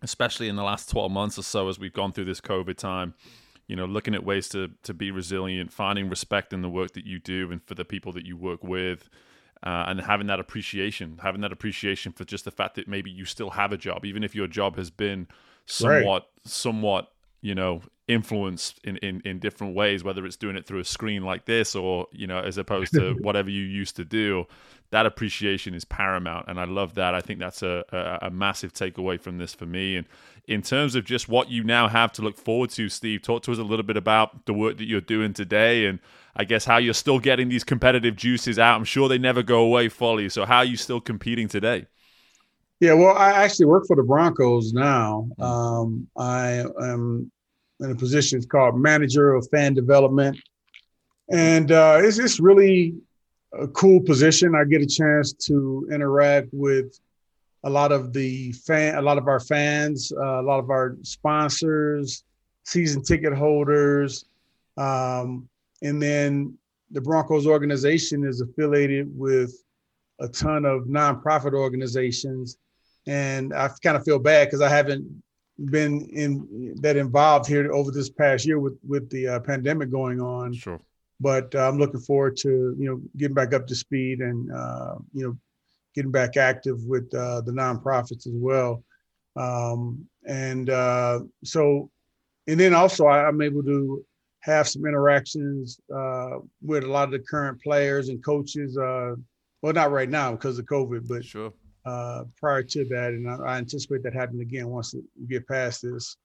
especially 0.02 0.48
in 0.48 0.56
the 0.56 0.62
last 0.62 0.88
12 0.90 1.10
months 1.10 1.38
or 1.38 1.42
so 1.42 1.68
as 1.68 1.78
we've 1.78 1.92
gone 1.92 2.12
through 2.12 2.26
this 2.26 2.40
COVID 2.40 2.76
time, 2.76 3.14
you 3.66 3.76
know, 3.76 3.86
looking 3.86 4.14
at 4.14 4.24
ways 4.24 4.48
to 4.50 4.70
to 4.82 4.94
be 4.94 5.10
resilient, 5.10 5.72
finding 5.72 6.08
respect 6.08 6.52
in 6.52 6.62
the 6.62 6.68
work 6.68 6.92
that 6.92 7.04
you 7.04 7.18
do 7.18 7.50
and 7.50 7.62
for 7.62 7.74
the 7.74 7.84
people 7.84 8.12
that 8.12 8.24
you 8.24 8.36
work 8.36 8.62
with, 8.62 9.08
uh, 9.62 9.84
and 9.86 10.00
having 10.00 10.26
that 10.26 10.40
appreciation, 10.40 11.18
having 11.22 11.40
that 11.40 11.52
appreciation 11.52 12.12
for 12.12 12.24
just 12.24 12.44
the 12.44 12.50
fact 12.50 12.74
that 12.74 12.86
maybe 12.86 13.10
you 13.10 13.24
still 13.24 13.50
have 13.50 13.72
a 13.72 13.76
job, 13.76 14.04
even 14.04 14.22
if 14.22 14.34
your 14.34 14.46
job 14.46 14.76
has 14.76 14.90
been 14.90 15.26
somewhat, 15.66 16.22
right. 16.22 16.50
somewhat, 16.50 17.12
you 17.40 17.54
know, 17.54 17.80
influenced 18.06 18.80
in, 18.84 18.96
in 18.98 19.20
in 19.24 19.38
different 19.38 19.74
ways, 19.74 20.04
whether 20.04 20.24
it's 20.26 20.36
doing 20.36 20.56
it 20.56 20.66
through 20.66 20.80
a 20.80 20.84
screen 20.84 21.22
like 21.22 21.44
this 21.44 21.74
or 21.74 22.06
you 22.12 22.26
know, 22.26 22.38
as 22.38 22.58
opposed 22.58 22.92
to 22.94 23.14
whatever 23.20 23.50
you 23.50 23.62
used 23.62 23.96
to 23.96 24.04
do. 24.04 24.46
That 24.90 25.06
appreciation 25.06 25.74
is 25.74 25.84
paramount, 25.84 26.46
and 26.48 26.60
I 26.60 26.64
love 26.64 26.94
that. 26.94 27.14
I 27.14 27.20
think 27.20 27.40
that's 27.40 27.62
a, 27.62 27.84
a, 27.90 28.26
a 28.26 28.30
massive 28.30 28.72
takeaway 28.72 29.20
from 29.20 29.38
this 29.38 29.52
for 29.52 29.66
me, 29.66 29.96
and 29.96 30.06
in 30.46 30.62
terms 30.62 30.94
of 30.94 31.04
just 31.04 31.28
what 31.28 31.50
you 31.50 31.64
now 31.64 31.88
have 31.88 32.12
to 32.12 32.22
look 32.22 32.36
forward 32.36 32.70
to, 32.70 32.88
Steve, 32.88 33.22
talk 33.22 33.42
to 33.44 33.52
us 33.52 33.58
a 33.58 33.62
little 33.62 33.84
bit 33.84 33.96
about 33.96 34.44
the 34.46 34.52
work 34.52 34.76
that 34.76 34.84
you're 34.84 35.00
doing 35.00 35.32
today 35.32 35.86
and 35.86 35.98
I 36.36 36.44
guess 36.44 36.64
how 36.64 36.78
you're 36.78 36.94
still 36.94 37.18
getting 37.18 37.48
these 37.48 37.64
competitive 37.64 38.16
juices 38.16 38.58
out. 38.58 38.76
I'm 38.76 38.84
sure 38.84 39.08
they 39.08 39.18
never 39.18 39.42
go 39.42 39.60
away 39.60 39.88
fully. 39.88 40.28
So, 40.28 40.44
how 40.44 40.58
are 40.58 40.64
you 40.64 40.76
still 40.76 41.00
competing 41.00 41.48
today? 41.48 41.86
Yeah, 42.80 42.94
well, 42.94 43.16
I 43.16 43.30
actually 43.30 43.66
work 43.66 43.86
for 43.86 43.96
the 43.96 44.02
Broncos 44.02 44.72
now. 44.72 45.28
Mm. 45.38 45.44
Um, 45.44 46.08
I 46.16 46.64
am 46.82 47.30
in 47.84 47.90
a 47.90 47.94
position 47.94 48.42
called 48.44 48.80
manager 48.80 49.34
of 49.34 49.48
fan 49.50 49.74
development. 49.74 50.38
And 51.30 51.70
uh, 51.70 51.98
it's, 52.00 52.18
it's 52.18 52.40
really 52.40 52.94
a 53.52 53.68
cool 53.68 54.00
position. 54.00 54.54
I 54.54 54.64
get 54.64 54.82
a 54.82 54.86
chance 54.86 55.32
to 55.46 55.86
interact 55.92 56.48
with 56.52 56.98
a 57.64 57.70
lot 57.70 57.92
of 57.92 58.12
the 58.12 58.52
fan, 58.52 58.96
a 58.96 59.02
lot 59.02 59.18
of 59.18 59.26
our 59.26 59.40
fans, 59.40 60.12
uh, 60.16 60.40
a 60.40 60.42
lot 60.42 60.58
of 60.58 60.70
our 60.70 60.96
sponsors, 61.02 62.24
season 62.64 63.02
ticket 63.02 63.34
holders, 63.34 64.26
um, 64.76 65.48
and 65.82 66.02
then 66.02 66.58
the 66.90 67.00
Broncos 67.00 67.46
organization 67.46 68.24
is 68.24 68.40
affiliated 68.40 69.08
with 69.16 69.64
a 70.20 70.28
ton 70.28 70.64
of 70.64 70.82
nonprofit 70.82 71.54
organizations, 71.54 72.58
and 73.06 73.54
I 73.54 73.70
kind 73.82 73.96
of 73.96 74.04
feel 74.04 74.18
bad 74.18 74.46
because 74.46 74.60
I 74.60 74.68
haven't 74.68 75.22
been 75.58 76.08
in 76.12 76.74
that 76.80 76.96
involved 76.96 77.46
here 77.46 77.72
over 77.72 77.90
this 77.90 78.10
past 78.10 78.46
year 78.46 78.58
with 78.58 78.78
with 78.86 79.08
the 79.10 79.28
uh, 79.28 79.40
pandemic 79.40 79.90
going 79.90 80.20
on. 80.20 80.52
Sure. 80.52 80.80
But 81.20 81.54
uh, 81.54 81.68
I'm 81.68 81.78
looking 81.78 82.00
forward 82.00 82.36
to 82.38 82.74
you 82.78 82.86
know 82.86 83.00
getting 83.16 83.34
back 83.34 83.54
up 83.54 83.66
to 83.68 83.74
speed 83.74 84.20
and 84.20 84.50
uh, 84.52 84.96
you 85.12 85.26
know 85.26 85.38
getting 85.94 86.10
back 86.10 86.36
active 86.36 86.82
with 86.84 87.12
uh, 87.14 87.40
the 87.42 87.52
nonprofits 87.52 88.26
as 88.26 88.34
well. 88.34 88.82
Um, 89.36 90.06
and 90.26 90.70
uh, 90.70 91.20
so, 91.44 91.90
and 92.46 92.58
then 92.58 92.74
also 92.74 93.06
I, 93.06 93.28
am 93.28 93.40
able 93.40 93.62
to 93.62 94.04
have 94.40 94.68
some 94.68 94.84
interactions 94.86 95.80
uh, 95.94 96.38
with 96.62 96.84
a 96.84 96.88
lot 96.88 97.04
of 97.04 97.12
the 97.12 97.18
current 97.20 97.62
players 97.62 98.08
and 98.08 98.24
coaches. 98.24 98.76
Uh, 98.76 99.14
well, 99.62 99.72
not 99.72 99.92
right 99.92 100.10
now 100.10 100.32
because 100.32 100.58
of 100.58 100.66
COVID, 100.66 101.08
but 101.08 101.24
sure. 101.24 101.52
Uh, 101.84 102.24
prior 102.36 102.62
to 102.62 102.86
that, 102.86 103.10
and 103.10 103.28
I, 103.28 103.36
I, 103.36 103.58
anticipate 103.58 104.02
that 104.04 104.14
happening 104.14 104.40
again 104.40 104.68
once 104.68 104.94
we 104.94 105.26
get 105.26 105.46
past 105.46 105.82
this. 105.82 106.16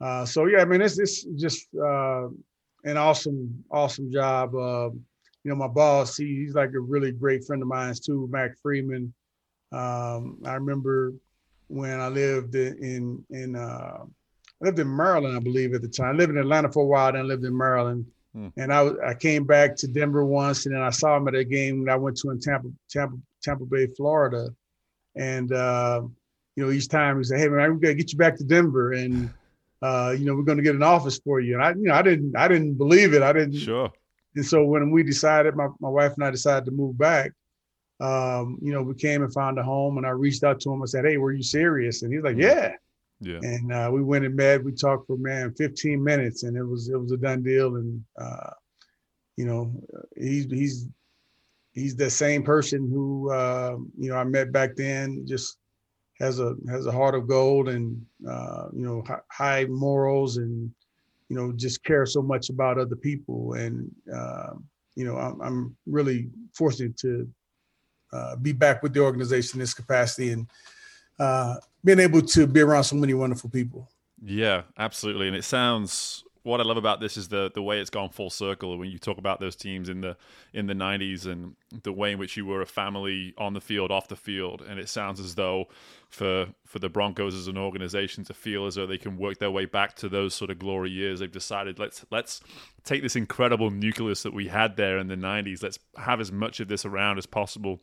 Uh, 0.00 0.24
so 0.24 0.46
yeah, 0.46 0.60
I 0.60 0.64
mean, 0.64 0.80
it's, 0.80 1.00
it's 1.00 1.24
just 1.34 1.66
an 1.74 2.96
awesome, 2.96 3.64
awesome 3.72 4.12
job 4.12 4.54
you 5.44 5.50
know, 5.50 5.56
my 5.56 5.68
boss, 5.68 6.16
he, 6.16 6.36
he's 6.36 6.54
like 6.54 6.72
a 6.74 6.80
really 6.80 7.12
great 7.12 7.44
friend 7.44 7.62
of 7.62 7.68
mine 7.68 7.94
too, 7.94 8.28
Mac 8.30 8.58
Freeman. 8.62 9.12
Um, 9.72 10.38
I 10.44 10.54
remember 10.54 11.14
when 11.68 12.00
I 12.00 12.08
lived 12.08 12.54
in 12.54 13.24
in 13.30 13.56
uh, 13.56 13.98
I 14.02 14.64
lived 14.64 14.78
in 14.78 14.94
Maryland, 14.94 15.36
I 15.36 15.40
believe 15.40 15.74
at 15.74 15.82
the 15.82 15.88
time. 15.88 16.14
I 16.14 16.18
lived 16.18 16.32
in 16.32 16.38
Atlanta 16.38 16.70
for 16.70 16.82
a 16.82 16.86
while, 16.86 17.12
then 17.12 17.22
I 17.22 17.24
lived 17.24 17.44
in 17.44 17.56
Maryland. 17.56 18.06
Hmm. 18.34 18.48
And 18.58 18.72
I, 18.72 18.90
I 19.04 19.14
came 19.14 19.44
back 19.44 19.76
to 19.76 19.88
Denver 19.88 20.24
once, 20.24 20.66
and 20.66 20.74
then 20.74 20.82
I 20.82 20.90
saw 20.90 21.16
him 21.16 21.26
at 21.28 21.34
a 21.34 21.44
game 21.44 21.84
that 21.84 21.92
I 21.92 21.96
went 21.96 22.16
to 22.18 22.30
in 22.30 22.40
Tampa, 22.40 22.68
Tampa, 22.88 23.16
Tampa 23.42 23.64
Bay, 23.64 23.86
Florida. 23.96 24.48
And 25.16 25.52
uh, 25.52 26.02
you 26.56 26.64
know, 26.64 26.72
each 26.72 26.88
time 26.88 27.18
he 27.18 27.24
said, 27.24 27.38
"Hey 27.40 27.48
man, 27.48 27.74
we 27.74 27.80
gotta 27.80 27.94
get 27.94 28.12
you 28.12 28.18
back 28.18 28.36
to 28.36 28.44
Denver, 28.44 28.92
and 28.92 29.32
uh, 29.82 30.14
you 30.16 30.24
know, 30.24 30.34
we're 30.34 30.42
gonna 30.42 30.62
get 30.62 30.74
an 30.74 30.82
office 30.82 31.18
for 31.18 31.40
you." 31.40 31.54
And 31.54 31.62
I, 31.62 31.70
you 31.70 31.88
know, 31.88 31.94
I 31.94 32.02
didn't, 32.02 32.36
I 32.36 32.48
didn't 32.48 32.74
believe 32.74 33.14
it. 33.14 33.22
I 33.22 33.32
didn't. 33.32 33.58
Sure. 33.58 33.90
And 34.36 34.46
so 34.46 34.64
when 34.64 34.90
we 34.90 35.02
decided, 35.02 35.56
my, 35.56 35.68
my 35.80 35.88
wife 35.88 36.14
and 36.14 36.24
I 36.24 36.30
decided 36.30 36.64
to 36.66 36.70
move 36.70 36.96
back, 36.96 37.32
um, 38.00 38.58
you 38.62 38.72
know, 38.72 38.82
we 38.82 38.94
came 38.94 39.22
and 39.22 39.32
found 39.32 39.58
a 39.58 39.62
home 39.62 39.98
and 39.98 40.06
I 40.06 40.10
reached 40.10 40.44
out 40.44 40.60
to 40.60 40.72
him 40.72 40.80
and 40.80 40.88
said, 40.88 41.04
Hey, 41.04 41.16
were 41.16 41.32
you 41.32 41.42
serious? 41.42 42.02
And 42.02 42.12
he's 42.12 42.22
like, 42.22 42.36
Yeah. 42.36 42.74
Yeah. 43.20 43.40
And 43.42 43.70
uh, 43.70 43.90
we 43.92 44.02
went 44.02 44.24
and 44.24 44.34
met, 44.34 44.64
we 44.64 44.72
talked 44.72 45.06
for 45.06 45.18
man 45.18 45.52
15 45.54 46.02
minutes 46.02 46.42
and 46.42 46.56
it 46.56 46.64
was 46.64 46.88
it 46.88 46.98
was 46.98 47.12
a 47.12 47.18
done 47.18 47.42
deal. 47.42 47.76
And 47.76 48.02
uh, 48.18 48.50
you 49.36 49.44
know, 49.44 49.72
he's 50.16 50.46
he's 50.46 50.88
he's 51.72 51.96
the 51.96 52.10
same 52.10 52.42
person 52.42 52.88
who 52.90 53.30
uh, 53.30 53.76
you 53.98 54.10
know 54.10 54.16
I 54.16 54.24
met 54.24 54.52
back 54.52 54.76
then. 54.76 55.24
Just 55.26 55.58
has 56.18 56.38
a 56.38 56.54
has 56.68 56.86
a 56.86 56.92
heart 56.92 57.14
of 57.14 57.26
gold 57.26 57.68
and 57.68 58.04
uh, 58.28 58.66
you 58.72 58.84
know 58.84 59.04
high 59.30 59.64
morals 59.66 60.36
and 60.36 60.70
you 61.28 61.36
know 61.36 61.52
just 61.52 61.82
care 61.82 62.06
so 62.06 62.22
much 62.22 62.50
about 62.50 62.78
other 62.78 62.96
people 62.96 63.54
and 63.54 63.90
uh, 64.14 64.50
you 64.94 65.04
know 65.04 65.16
I'm, 65.16 65.40
I'm 65.40 65.76
really 65.86 66.28
fortunate 66.52 66.96
to 66.98 67.28
uh, 68.12 68.36
be 68.36 68.52
back 68.52 68.82
with 68.82 68.92
the 68.92 69.00
organization 69.00 69.58
in 69.58 69.60
this 69.60 69.74
capacity 69.74 70.32
and 70.32 70.46
uh, 71.18 71.56
being 71.84 72.00
able 72.00 72.22
to 72.22 72.46
be 72.46 72.60
around 72.60 72.84
so 72.84 72.96
many 72.96 73.14
wonderful 73.14 73.48
people. 73.50 73.88
Yeah, 74.22 74.62
absolutely, 74.76 75.28
and 75.28 75.36
it 75.36 75.44
sounds 75.44 76.24
what 76.50 76.60
I 76.60 76.64
love 76.64 76.76
about 76.76 77.00
this 77.00 77.16
is 77.16 77.28
the 77.28 77.50
the 77.52 77.62
way 77.62 77.78
it's 77.80 77.90
gone 77.90 78.10
full 78.10 78.30
circle. 78.30 78.76
When 78.76 78.90
you 78.90 78.98
talk 78.98 79.18
about 79.18 79.40
those 79.40 79.56
teams 79.56 79.88
in 79.88 80.00
the 80.00 80.16
in 80.52 80.66
the 80.66 80.74
'90s 80.74 81.26
and 81.26 81.56
the 81.82 81.92
way 81.92 82.12
in 82.12 82.18
which 82.18 82.36
you 82.36 82.44
were 82.44 82.60
a 82.60 82.66
family 82.66 83.34
on 83.38 83.54
the 83.54 83.60
field, 83.60 83.90
off 83.90 84.08
the 84.08 84.16
field, 84.16 84.62
and 84.62 84.78
it 84.78 84.88
sounds 84.88 85.20
as 85.20 85.34
though 85.34 85.68
for 86.08 86.48
for 86.66 86.78
the 86.78 86.88
Broncos 86.88 87.34
as 87.34 87.46
an 87.46 87.56
organization 87.56 88.24
to 88.24 88.34
feel 88.34 88.66
as 88.66 88.74
though 88.74 88.86
they 88.86 88.98
can 88.98 89.16
work 89.16 89.38
their 89.38 89.50
way 89.50 89.64
back 89.64 89.94
to 89.96 90.08
those 90.08 90.34
sort 90.34 90.50
of 90.50 90.58
glory 90.58 90.90
years, 90.90 91.20
they've 91.20 91.30
decided 91.30 91.78
let's 91.78 92.04
let's 92.10 92.40
take 92.84 93.02
this 93.02 93.16
incredible 93.16 93.70
nucleus 93.70 94.22
that 94.22 94.34
we 94.34 94.48
had 94.48 94.76
there 94.76 94.98
in 94.98 95.08
the 95.08 95.16
'90s. 95.16 95.62
Let's 95.62 95.78
have 95.96 96.20
as 96.20 96.30
much 96.30 96.60
of 96.60 96.68
this 96.68 96.84
around 96.84 97.18
as 97.18 97.26
possible 97.26 97.80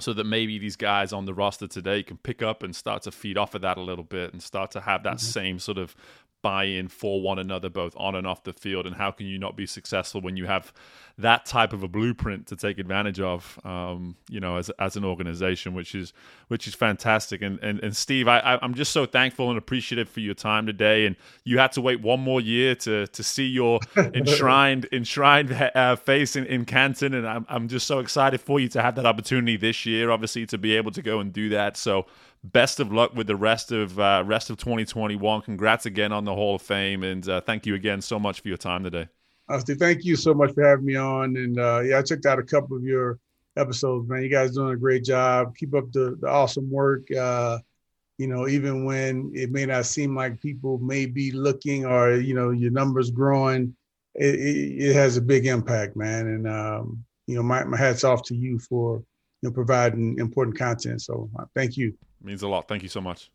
so 0.00 0.12
that 0.12 0.24
maybe 0.24 0.58
these 0.58 0.76
guys 0.76 1.12
on 1.12 1.24
the 1.24 1.34
roster 1.34 1.68
today 1.68 2.02
can 2.02 2.16
pick 2.16 2.42
up 2.42 2.62
and 2.62 2.74
start 2.74 3.02
to 3.02 3.12
feed 3.12 3.38
off 3.38 3.54
of 3.54 3.62
that 3.62 3.76
a 3.76 3.80
little 3.80 4.04
bit 4.04 4.32
and 4.32 4.42
start 4.42 4.72
to 4.72 4.80
have 4.80 5.04
that 5.04 5.16
mm-hmm. 5.16 5.26
same 5.26 5.58
sort 5.58 5.78
of 5.78 5.94
buy-in 6.44 6.88
for 6.88 7.22
one 7.22 7.38
another 7.38 7.70
both 7.70 7.94
on 7.96 8.14
and 8.14 8.26
off 8.26 8.44
the 8.44 8.52
field? 8.52 8.86
And 8.86 8.94
how 8.94 9.10
can 9.10 9.26
you 9.26 9.38
not 9.38 9.56
be 9.56 9.66
successful 9.66 10.20
when 10.20 10.36
you 10.36 10.44
have 10.46 10.72
that 11.16 11.46
type 11.46 11.72
of 11.72 11.82
a 11.82 11.88
blueprint 11.88 12.46
to 12.48 12.56
take 12.56 12.78
advantage 12.78 13.20
of 13.20 13.58
um, 13.64 14.16
you 14.28 14.40
know 14.40 14.56
as, 14.56 14.68
as 14.78 14.96
an 14.96 15.04
organization 15.04 15.72
which 15.72 15.94
is 15.94 16.12
which 16.48 16.68
is 16.68 16.74
fantastic? 16.74 17.42
And 17.42 17.58
and, 17.60 17.80
and 17.80 17.96
steve 17.96 18.28
I, 18.28 18.58
i'm 18.62 18.74
just 18.74 18.92
so 18.92 19.06
thankful 19.06 19.48
and 19.48 19.58
appreciative 19.58 20.08
for 20.08 20.20
your 20.20 20.34
time 20.34 20.66
today. 20.66 21.06
And 21.06 21.16
you 21.44 21.58
had 21.58 21.72
to 21.72 21.80
wait 21.80 22.00
one 22.00 22.20
more 22.20 22.40
year 22.40 22.74
to 22.76 23.06
to 23.06 23.22
see 23.22 23.46
your 23.46 23.80
enshrined 23.96 24.86
enshrined 24.92 25.52
uh, 25.52 25.96
face 25.96 26.36
in, 26.36 26.44
in 26.46 26.64
canton. 26.66 27.14
And 27.14 27.26
I'm, 27.26 27.46
I'm 27.48 27.68
just 27.68 27.86
so 27.86 27.98
excited 27.98 28.40
for 28.40 28.60
you 28.60 28.68
to 28.68 28.82
have 28.82 28.94
that 28.96 29.06
opportunity 29.06 29.56
this 29.56 29.86
year 29.86 30.10
obviously 30.10 30.46
to 30.46 30.58
be 30.58 30.76
able 30.76 30.92
to 30.92 31.02
go 31.02 31.20
and 31.20 31.32
do 31.32 31.48
that. 31.50 31.76
So 31.76 32.06
best 32.44 32.78
of 32.78 32.92
luck 32.92 33.14
with 33.14 33.26
the 33.26 33.36
rest 33.36 33.72
of 33.72 33.98
uh, 33.98 34.22
rest 34.24 34.50
of 34.50 34.58
2021. 34.58 35.42
Congrats 35.42 35.86
again 35.86 36.12
on 36.12 36.24
the 36.24 36.34
Hall 36.34 36.56
of 36.56 36.62
Fame, 36.62 37.02
and 37.02 37.28
uh, 37.28 37.40
thank 37.40 37.66
you 37.66 37.74
again 37.74 38.00
so 38.00 38.18
much 38.18 38.40
for 38.40 38.48
your 38.48 38.56
time 38.56 38.84
today. 38.84 39.08
Steve, 39.58 39.78
thank 39.78 40.04
you 40.04 40.16
so 40.16 40.32
much 40.32 40.52
for 40.54 40.64
having 40.66 40.84
me 40.84 40.96
on. 40.96 41.36
And 41.36 41.58
uh, 41.58 41.80
yeah, 41.80 41.98
I 41.98 42.02
checked 42.02 42.26
out 42.26 42.38
a 42.38 42.42
couple 42.42 42.76
of 42.76 42.82
your 42.82 43.18
episodes, 43.56 44.08
man. 44.08 44.22
You 44.22 44.28
guys 44.28 44.52
doing 44.52 44.72
a 44.72 44.76
great 44.76 45.04
job. 45.04 45.56
Keep 45.56 45.74
up 45.74 45.92
the, 45.92 46.16
the 46.20 46.28
awesome 46.28 46.70
work. 46.70 47.10
Uh, 47.12 47.58
you 48.18 48.26
know, 48.26 48.46
even 48.48 48.84
when 48.84 49.32
it 49.34 49.50
may 49.50 49.66
not 49.66 49.86
seem 49.86 50.14
like 50.14 50.40
people 50.40 50.78
may 50.78 51.06
be 51.06 51.32
looking 51.32 51.84
or 51.84 52.14
you 52.14 52.34
know 52.34 52.50
your 52.50 52.70
numbers 52.70 53.10
growing, 53.10 53.74
it, 54.14 54.34
it, 54.34 54.84
it 54.90 54.94
has 54.94 55.16
a 55.16 55.22
big 55.22 55.46
impact, 55.46 55.96
man. 55.96 56.26
And 56.26 56.48
um, 56.48 57.04
you 57.26 57.36
know, 57.36 57.42
my, 57.42 57.64
my 57.64 57.76
hats 57.76 58.04
off 58.04 58.22
to 58.24 58.34
you 58.34 58.58
for 58.58 59.02
you 59.42 59.48
know 59.48 59.52
providing 59.52 60.18
important 60.18 60.56
content. 60.56 61.02
So 61.02 61.28
uh, 61.38 61.44
thank 61.54 61.76
you 61.76 61.94
means 62.24 62.42
a 62.42 62.48
lot. 62.48 62.68
Thank 62.68 62.82
you 62.82 62.88
so 62.88 63.00
much. 63.00 63.30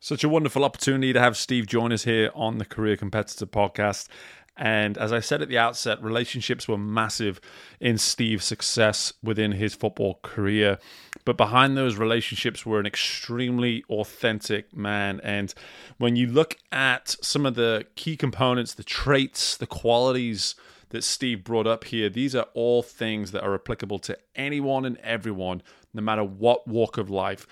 Such 0.00 0.24
a 0.24 0.28
wonderful 0.28 0.64
opportunity 0.64 1.12
to 1.12 1.20
have 1.20 1.36
Steve 1.36 1.66
join 1.66 1.92
us 1.92 2.02
here 2.02 2.30
on 2.34 2.58
the 2.58 2.64
Career 2.64 2.96
Competitor 2.96 3.46
podcast. 3.46 4.08
And 4.56 4.98
as 4.98 5.12
I 5.12 5.20
said 5.20 5.40
at 5.42 5.48
the 5.48 5.58
outset, 5.58 6.02
relationships 6.02 6.68
were 6.68 6.76
massive 6.76 7.40
in 7.80 7.96
Steve's 7.98 8.44
success 8.44 9.12
within 9.22 9.52
his 9.52 9.74
football 9.74 10.18
career. 10.22 10.78
But 11.24 11.36
behind 11.36 11.76
those 11.76 11.96
relationships 11.96 12.66
were 12.66 12.78
an 12.78 12.86
extremely 12.86 13.84
authentic 13.88 14.76
man. 14.76 15.20
And 15.22 15.54
when 15.98 16.16
you 16.16 16.26
look 16.26 16.58
at 16.70 17.16
some 17.22 17.46
of 17.46 17.54
the 17.54 17.86
key 17.94 18.16
components, 18.16 18.74
the 18.74 18.84
traits, 18.84 19.56
the 19.56 19.66
qualities 19.66 20.54
that 20.90 21.04
Steve 21.04 21.44
brought 21.44 21.66
up 21.66 21.84
here, 21.84 22.10
these 22.10 22.34
are 22.34 22.48
all 22.52 22.82
things 22.82 23.30
that 23.30 23.42
are 23.42 23.54
applicable 23.54 24.00
to 24.00 24.18
anyone 24.34 24.84
and 24.84 24.98
everyone, 24.98 25.62
no 25.94 26.02
matter 26.02 26.24
what 26.24 26.68
walk 26.68 26.98
of 26.98 27.08
life 27.08 27.46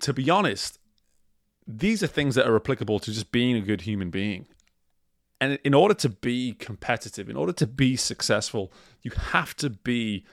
to 0.00 0.12
be 0.12 0.28
honest, 0.30 0.78
these 1.66 2.02
are 2.02 2.08
things 2.08 2.34
that 2.34 2.46
are 2.46 2.56
applicable 2.56 2.98
to 3.00 3.12
just 3.12 3.32
being 3.32 3.56
a 3.56 3.60
good 3.60 3.82
human 3.82 4.10
being. 4.10 4.46
And 5.40 5.58
in 5.64 5.74
order 5.74 5.94
to 5.94 6.08
be 6.08 6.54
competitive, 6.54 7.28
in 7.28 7.36
order 7.36 7.52
to 7.54 7.66
be 7.66 7.96
successful, 7.96 8.72
you 9.02 9.10
have 9.10 9.54
to 9.56 9.70
be 9.70 10.24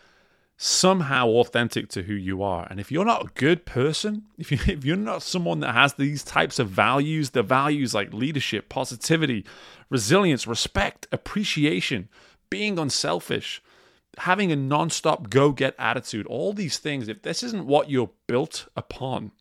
somehow 0.56 1.28
authentic 1.28 1.90
to 1.90 2.04
who 2.04 2.14
you 2.14 2.42
are. 2.42 2.68
And 2.70 2.80
if 2.80 2.92
you're 2.92 3.04
not 3.04 3.26
a 3.26 3.34
good 3.34 3.66
person, 3.66 4.24
if, 4.38 4.52
you, 4.52 4.60
if 4.68 4.86
you're 4.86 4.96
not 4.96 5.24
someone 5.24 5.60
that 5.62 5.74
has 5.74 5.96
these 5.96 6.24
types 6.24 6.60
of 6.60 6.70
values, 6.70 7.32
the 7.32 7.44
values 7.44 7.94
like 7.94 8.14
leadership, 8.14 8.70
positivity, 8.70 9.46
resilience, 9.90 10.48
respect, 10.48 11.08
appreciation, 11.12 12.08
being 12.50 12.80
unselfish, 12.80 13.62
having 14.20 14.52
a 14.52 14.56
non-stop 14.56 15.30
go-get 15.30 15.76
attitude, 15.80 16.28
all 16.28 16.54
these 16.54 16.78
things, 16.78 17.08
if 17.08 17.24
this 17.24 17.44
isn't 17.44 17.66
what 17.66 17.90
you're 17.90 18.12
built 18.28 18.68
upon, 18.76 19.32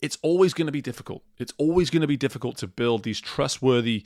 it's 0.00 0.18
always 0.22 0.54
going 0.54 0.66
to 0.66 0.72
be 0.72 0.82
difficult. 0.82 1.22
It's 1.38 1.52
always 1.58 1.90
going 1.90 2.02
to 2.02 2.08
be 2.08 2.16
difficult 2.16 2.56
to 2.58 2.66
build 2.66 3.02
these 3.02 3.20
trustworthy, 3.20 4.04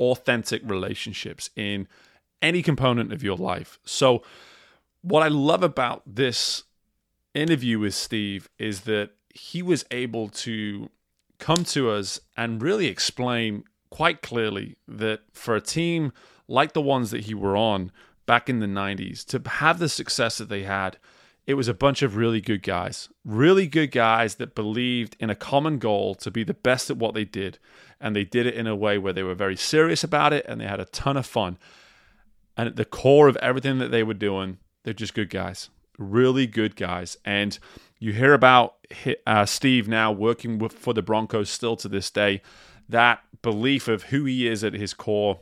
authentic 0.00 0.62
relationships 0.64 1.50
in 1.56 1.86
any 2.42 2.62
component 2.62 3.12
of 3.12 3.22
your 3.22 3.36
life. 3.36 3.78
So, 3.84 4.22
what 5.02 5.22
I 5.22 5.28
love 5.28 5.62
about 5.62 6.02
this 6.06 6.64
interview 7.34 7.78
with 7.78 7.94
Steve 7.94 8.48
is 8.58 8.82
that 8.82 9.10
he 9.32 9.62
was 9.62 9.84
able 9.90 10.28
to 10.28 10.90
come 11.38 11.64
to 11.64 11.90
us 11.90 12.20
and 12.36 12.60
really 12.60 12.86
explain 12.86 13.64
quite 13.90 14.22
clearly 14.22 14.76
that 14.86 15.20
for 15.32 15.54
a 15.54 15.60
team 15.60 16.12
like 16.48 16.72
the 16.72 16.82
ones 16.82 17.10
that 17.10 17.24
he 17.24 17.34
were 17.34 17.56
on 17.56 17.92
back 18.26 18.48
in 18.48 18.58
the 18.58 18.66
90s 18.66 19.24
to 19.24 19.48
have 19.48 19.78
the 19.78 19.88
success 19.88 20.38
that 20.38 20.48
they 20.48 20.64
had 20.64 20.98
it 21.48 21.54
was 21.54 21.66
a 21.66 21.72
bunch 21.72 22.02
of 22.02 22.14
really 22.14 22.42
good 22.42 22.62
guys, 22.62 23.08
really 23.24 23.66
good 23.66 23.90
guys 23.90 24.34
that 24.34 24.54
believed 24.54 25.16
in 25.18 25.30
a 25.30 25.34
common 25.34 25.78
goal 25.78 26.14
to 26.16 26.30
be 26.30 26.44
the 26.44 26.52
best 26.52 26.90
at 26.90 26.98
what 26.98 27.14
they 27.14 27.24
did. 27.24 27.58
And 27.98 28.14
they 28.14 28.24
did 28.24 28.44
it 28.44 28.54
in 28.54 28.66
a 28.66 28.76
way 28.76 28.98
where 28.98 29.14
they 29.14 29.22
were 29.22 29.34
very 29.34 29.56
serious 29.56 30.04
about 30.04 30.34
it 30.34 30.44
and 30.46 30.60
they 30.60 30.66
had 30.66 30.78
a 30.78 30.84
ton 30.84 31.16
of 31.16 31.24
fun. 31.24 31.56
And 32.54 32.68
at 32.68 32.76
the 32.76 32.84
core 32.84 33.28
of 33.28 33.36
everything 33.38 33.78
that 33.78 33.90
they 33.90 34.02
were 34.02 34.12
doing, 34.12 34.58
they're 34.84 34.92
just 34.92 35.14
good 35.14 35.30
guys, 35.30 35.70
really 35.96 36.46
good 36.46 36.76
guys. 36.76 37.16
And 37.24 37.58
you 37.98 38.12
hear 38.12 38.34
about 38.34 38.74
uh, 39.26 39.46
Steve 39.46 39.88
now 39.88 40.12
working 40.12 40.58
with, 40.58 40.74
for 40.74 40.92
the 40.92 41.00
Broncos 41.00 41.48
still 41.48 41.76
to 41.76 41.88
this 41.88 42.10
day. 42.10 42.42
That 42.90 43.20
belief 43.40 43.88
of 43.88 44.02
who 44.04 44.26
he 44.26 44.46
is 44.46 44.62
at 44.62 44.74
his 44.74 44.92
core 44.92 45.40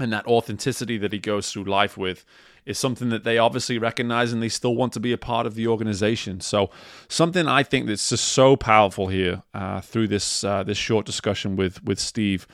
and 0.00 0.12
that 0.12 0.26
authenticity 0.26 0.98
that 0.98 1.12
he 1.12 1.20
goes 1.20 1.52
through 1.52 1.64
life 1.64 1.96
with 1.96 2.24
is 2.68 2.78
something 2.78 3.08
that 3.08 3.24
they 3.24 3.38
obviously 3.38 3.78
recognize 3.78 4.32
and 4.32 4.42
they 4.42 4.48
still 4.50 4.76
want 4.76 4.92
to 4.92 5.00
be 5.00 5.12
a 5.12 5.18
part 5.18 5.46
of 5.46 5.54
the 5.54 5.66
organization. 5.66 6.40
So 6.40 6.70
something 7.08 7.48
I 7.48 7.62
think 7.62 7.86
that's 7.86 8.10
just 8.10 8.28
so 8.28 8.56
powerful 8.56 9.08
here 9.08 9.42
uh, 9.54 9.80
through 9.80 10.08
this 10.08 10.44
uh, 10.44 10.62
this 10.62 10.78
short 10.78 11.06
discussion 11.06 11.56
with 11.56 11.82
with 11.82 11.98
Steve 11.98 12.46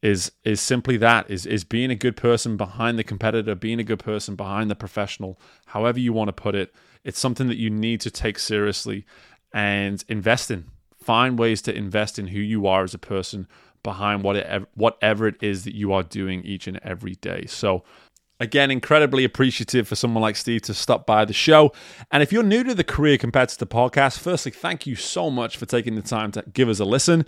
is 0.00 0.32
is 0.42 0.60
simply 0.60 0.96
that 0.96 1.30
is 1.30 1.44
is 1.44 1.64
being 1.64 1.90
a 1.90 1.94
good 1.96 2.16
person 2.16 2.56
behind 2.56 2.98
the 2.98 3.04
competitor, 3.04 3.54
being 3.54 3.78
a 3.78 3.84
good 3.84 3.98
person 3.98 4.36
behind 4.36 4.70
the 4.70 4.74
professional, 4.74 5.38
however 5.66 6.00
you 6.00 6.12
want 6.12 6.28
to 6.28 6.32
put 6.32 6.54
it. 6.54 6.74
It's 7.04 7.18
something 7.18 7.48
that 7.48 7.58
you 7.58 7.70
need 7.70 8.00
to 8.00 8.10
take 8.10 8.38
seriously 8.38 9.04
and 9.52 10.02
invest 10.08 10.50
in. 10.50 10.64
Find 10.96 11.38
ways 11.38 11.62
to 11.62 11.74
invest 11.74 12.18
in 12.18 12.28
who 12.28 12.40
you 12.40 12.66
are 12.66 12.84
as 12.84 12.94
a 12.94 12.98
person 12.98 13.48
behind 13.82 14.22
whatever 14.22 14.66
whatever 14.74 15.26
it 15.28 15.36
is 15.42 15.64
that 15.64 15.74
you 15.74 15.92
are 15.92 16.02
doing 16.02 16.42
each 16.42 16.66
and 16.66 16.78
every 16.82 17.14
day. 17.16 17.44
So 17.46 17.84
Again, 18.40 18.70
incredibly 18.70 19.24
appreciative 19.24 19.88
for 19.88 19.96
someone 19.96 20.22
like 20.22 20.36
Steve 20.36 20.62
to 20.62 20.74
stop 20.74 21.06
by 21.06 21.24
the 21.24 21.32
show. 21.32 21.72
And 22.12 22.22
if 22.22 22.32
you're 22.32 22.42
new 22.42 22.62
to 22.64 22.74
the 22.74 22.84
Career 22.84 23.18
Competitor 23.18 23.66
podcast, 23.66 24.18
firstly, 24.18 24.52
thank 24.52 24.86
you 24.86 24.94
so 24.94 25.28
much 25.28 25.56
for 25.56 25.66
taking 25.66 25.96
the 25.96 26.02
time 26.02 26.30
to 26.32 26.44
give 26.52 26.68
us 26.68 26.78
a 26.78 26.84
listen. 26.84 27.26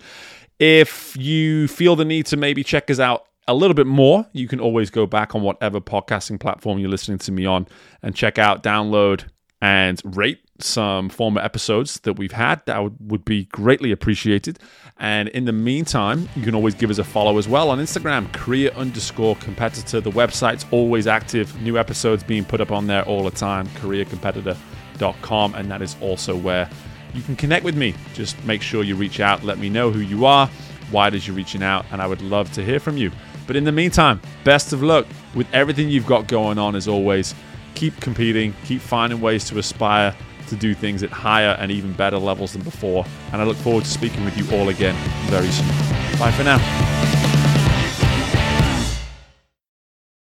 If 0.59 1.17
you 1.17 1.67
feel 1.67 1.95
the 1.95 2.05
need 2.05 2.27
to 2.27 2.37
maybe 2.37 2.63
check 2.63 2.89
us 2.89 2.99
out 2.99 3.25
a 3.47 3.53
little 3.53 3.73
bit 3.73 3.87
more, 3.87 4.25
you 4.31 4.47
can 4.47 4.59
always 4.59 4.89
go 4.89 5.05
back 5.05 5.35
on 5.35 5.41
whatever 5.41 5.81
podcasting 5.81 6.39
platform 6.39 6.79
you're 6.79 6.89
listening 6.89 7.17
to 7.19 7.31
me 7.31 7.45
on 7.45 7.67
and 8.01 8.15
check 8.15 8.37
out, 8.37 8.63
download, 8.63 9.25
and 9.61 10.01
rate 10.15 10.39
some 10.63 11.09
former 11.09 11.41
episodes 11.41 11.99
that 12.01 12.13
we've 12.13 12.31
had. 12.31 12.65
That 12.65 12.99
would 13.01 13.25
be 13.25 13.45
greatly 13.45 13.91
appreciated. 13.91 14.59
And 14.97 15.29
in 15.29 15.45
the 15.45 15.53
meantime, 15.53 16.29
you 16.35 16.43
can 16.43 16.53
always 16.53 16.75
give 16.75 16.89
us 16.89 16.97
a 16.99 17.03
follow 17.03 17.37
as 17.37 17.47
well 17.47 17.69
on 17.69 17.79
Instagram, 17.79 18.31
career 18.33 18.71
underscore 18.75 19.35
competitor. 19.37 19.99
The 19.99 20.11
website's 20.11 20.65
always 20.71 21.07
active, 21.07 21.59
new 21.61 21.77
episodes 21.77 22.23
being 22.23 22.45
put 22.45 22.61
up 22.61 22.71
on 22.71 22.87
there 22.87 23.03
all 23.03 23.23
the 23.23 23.31
time, 23.31 23.67
careercompetitor.com. 23.69 25.55
And 25.55 25.71
that 25.71 25.81
is 25.81 25.95
also 26.01 26.35
where 26.35 26.69
you 27.13 27.21
can 27.21 27.35
connect 27.35 27.65
with 27.65 27.75
me. 27.75 27.95
Just 28.13 28.41
make 28.45 28.61
sure 28.61 28.83
you 28.83 28.95
reach 28.95 29.19
out, 29.19 29.43
let 29.43 29.57
me 29.57 29.69
know 29.69 29.91
who 29.91 29.99
you 29.99 30.25
are, 30.25 30.47
why 30.91 31.09
does 31.09 31.27
you 31.27 31.33
reaching 31.33 31.63
out, 31.63 31.85
and 31.91 32.01
I 32.01 32.07
would 32.07 32.21
love 32.21 32.51
to 32.53 32.63
hear 32.63 32.79
from 32.79 32.97
you. 32.97 33.11
But 33.47 33.55
in 33.55 33.63
the 33.63 33.71
meantime, 33.71 34.21
best 34.43 34.71
of 34.71 34.83
luck 34.83 35.07
with 35.35 35.47
everything 35.53 35.89
you've 35.89 36.05
got 36.05 36.27
going 36.27 36.57
on 36.57 36.75
as 36.75 36.87
always 36.87 37.33
keep 37.75 37.99
competing, 37.99 38.53
keep 38.65 38.81
finding 38.81 39.21
ways 39.21 39.45
to 39.45 39.57
aspire 39.57 40.15
to 40.51 40.57
do 40.57 40.75
things 40.75 41.01
at 41.01 41.09
higher 41.09 41.55
and 41.59 41.71
even 41.71 41.93
better 41.93 42.17
levels 42.17 42.53
than 42.53 42.61
before. 42.61 43.05
And 43.31 43.41
I 43.41 43.45
look 43.45 43.57
forward 43.57 43.85
to 43.85 43.89
speaking 43.89 44.23
with 44.25 44.37
you 44.37 44.45
all 44.55 44.69
again 44.69 44.95
very 45.29 45.49
soon. 45.49 45.67
Bye 46.19 46.31
for 46.31 46.43
now. 46.43 47.20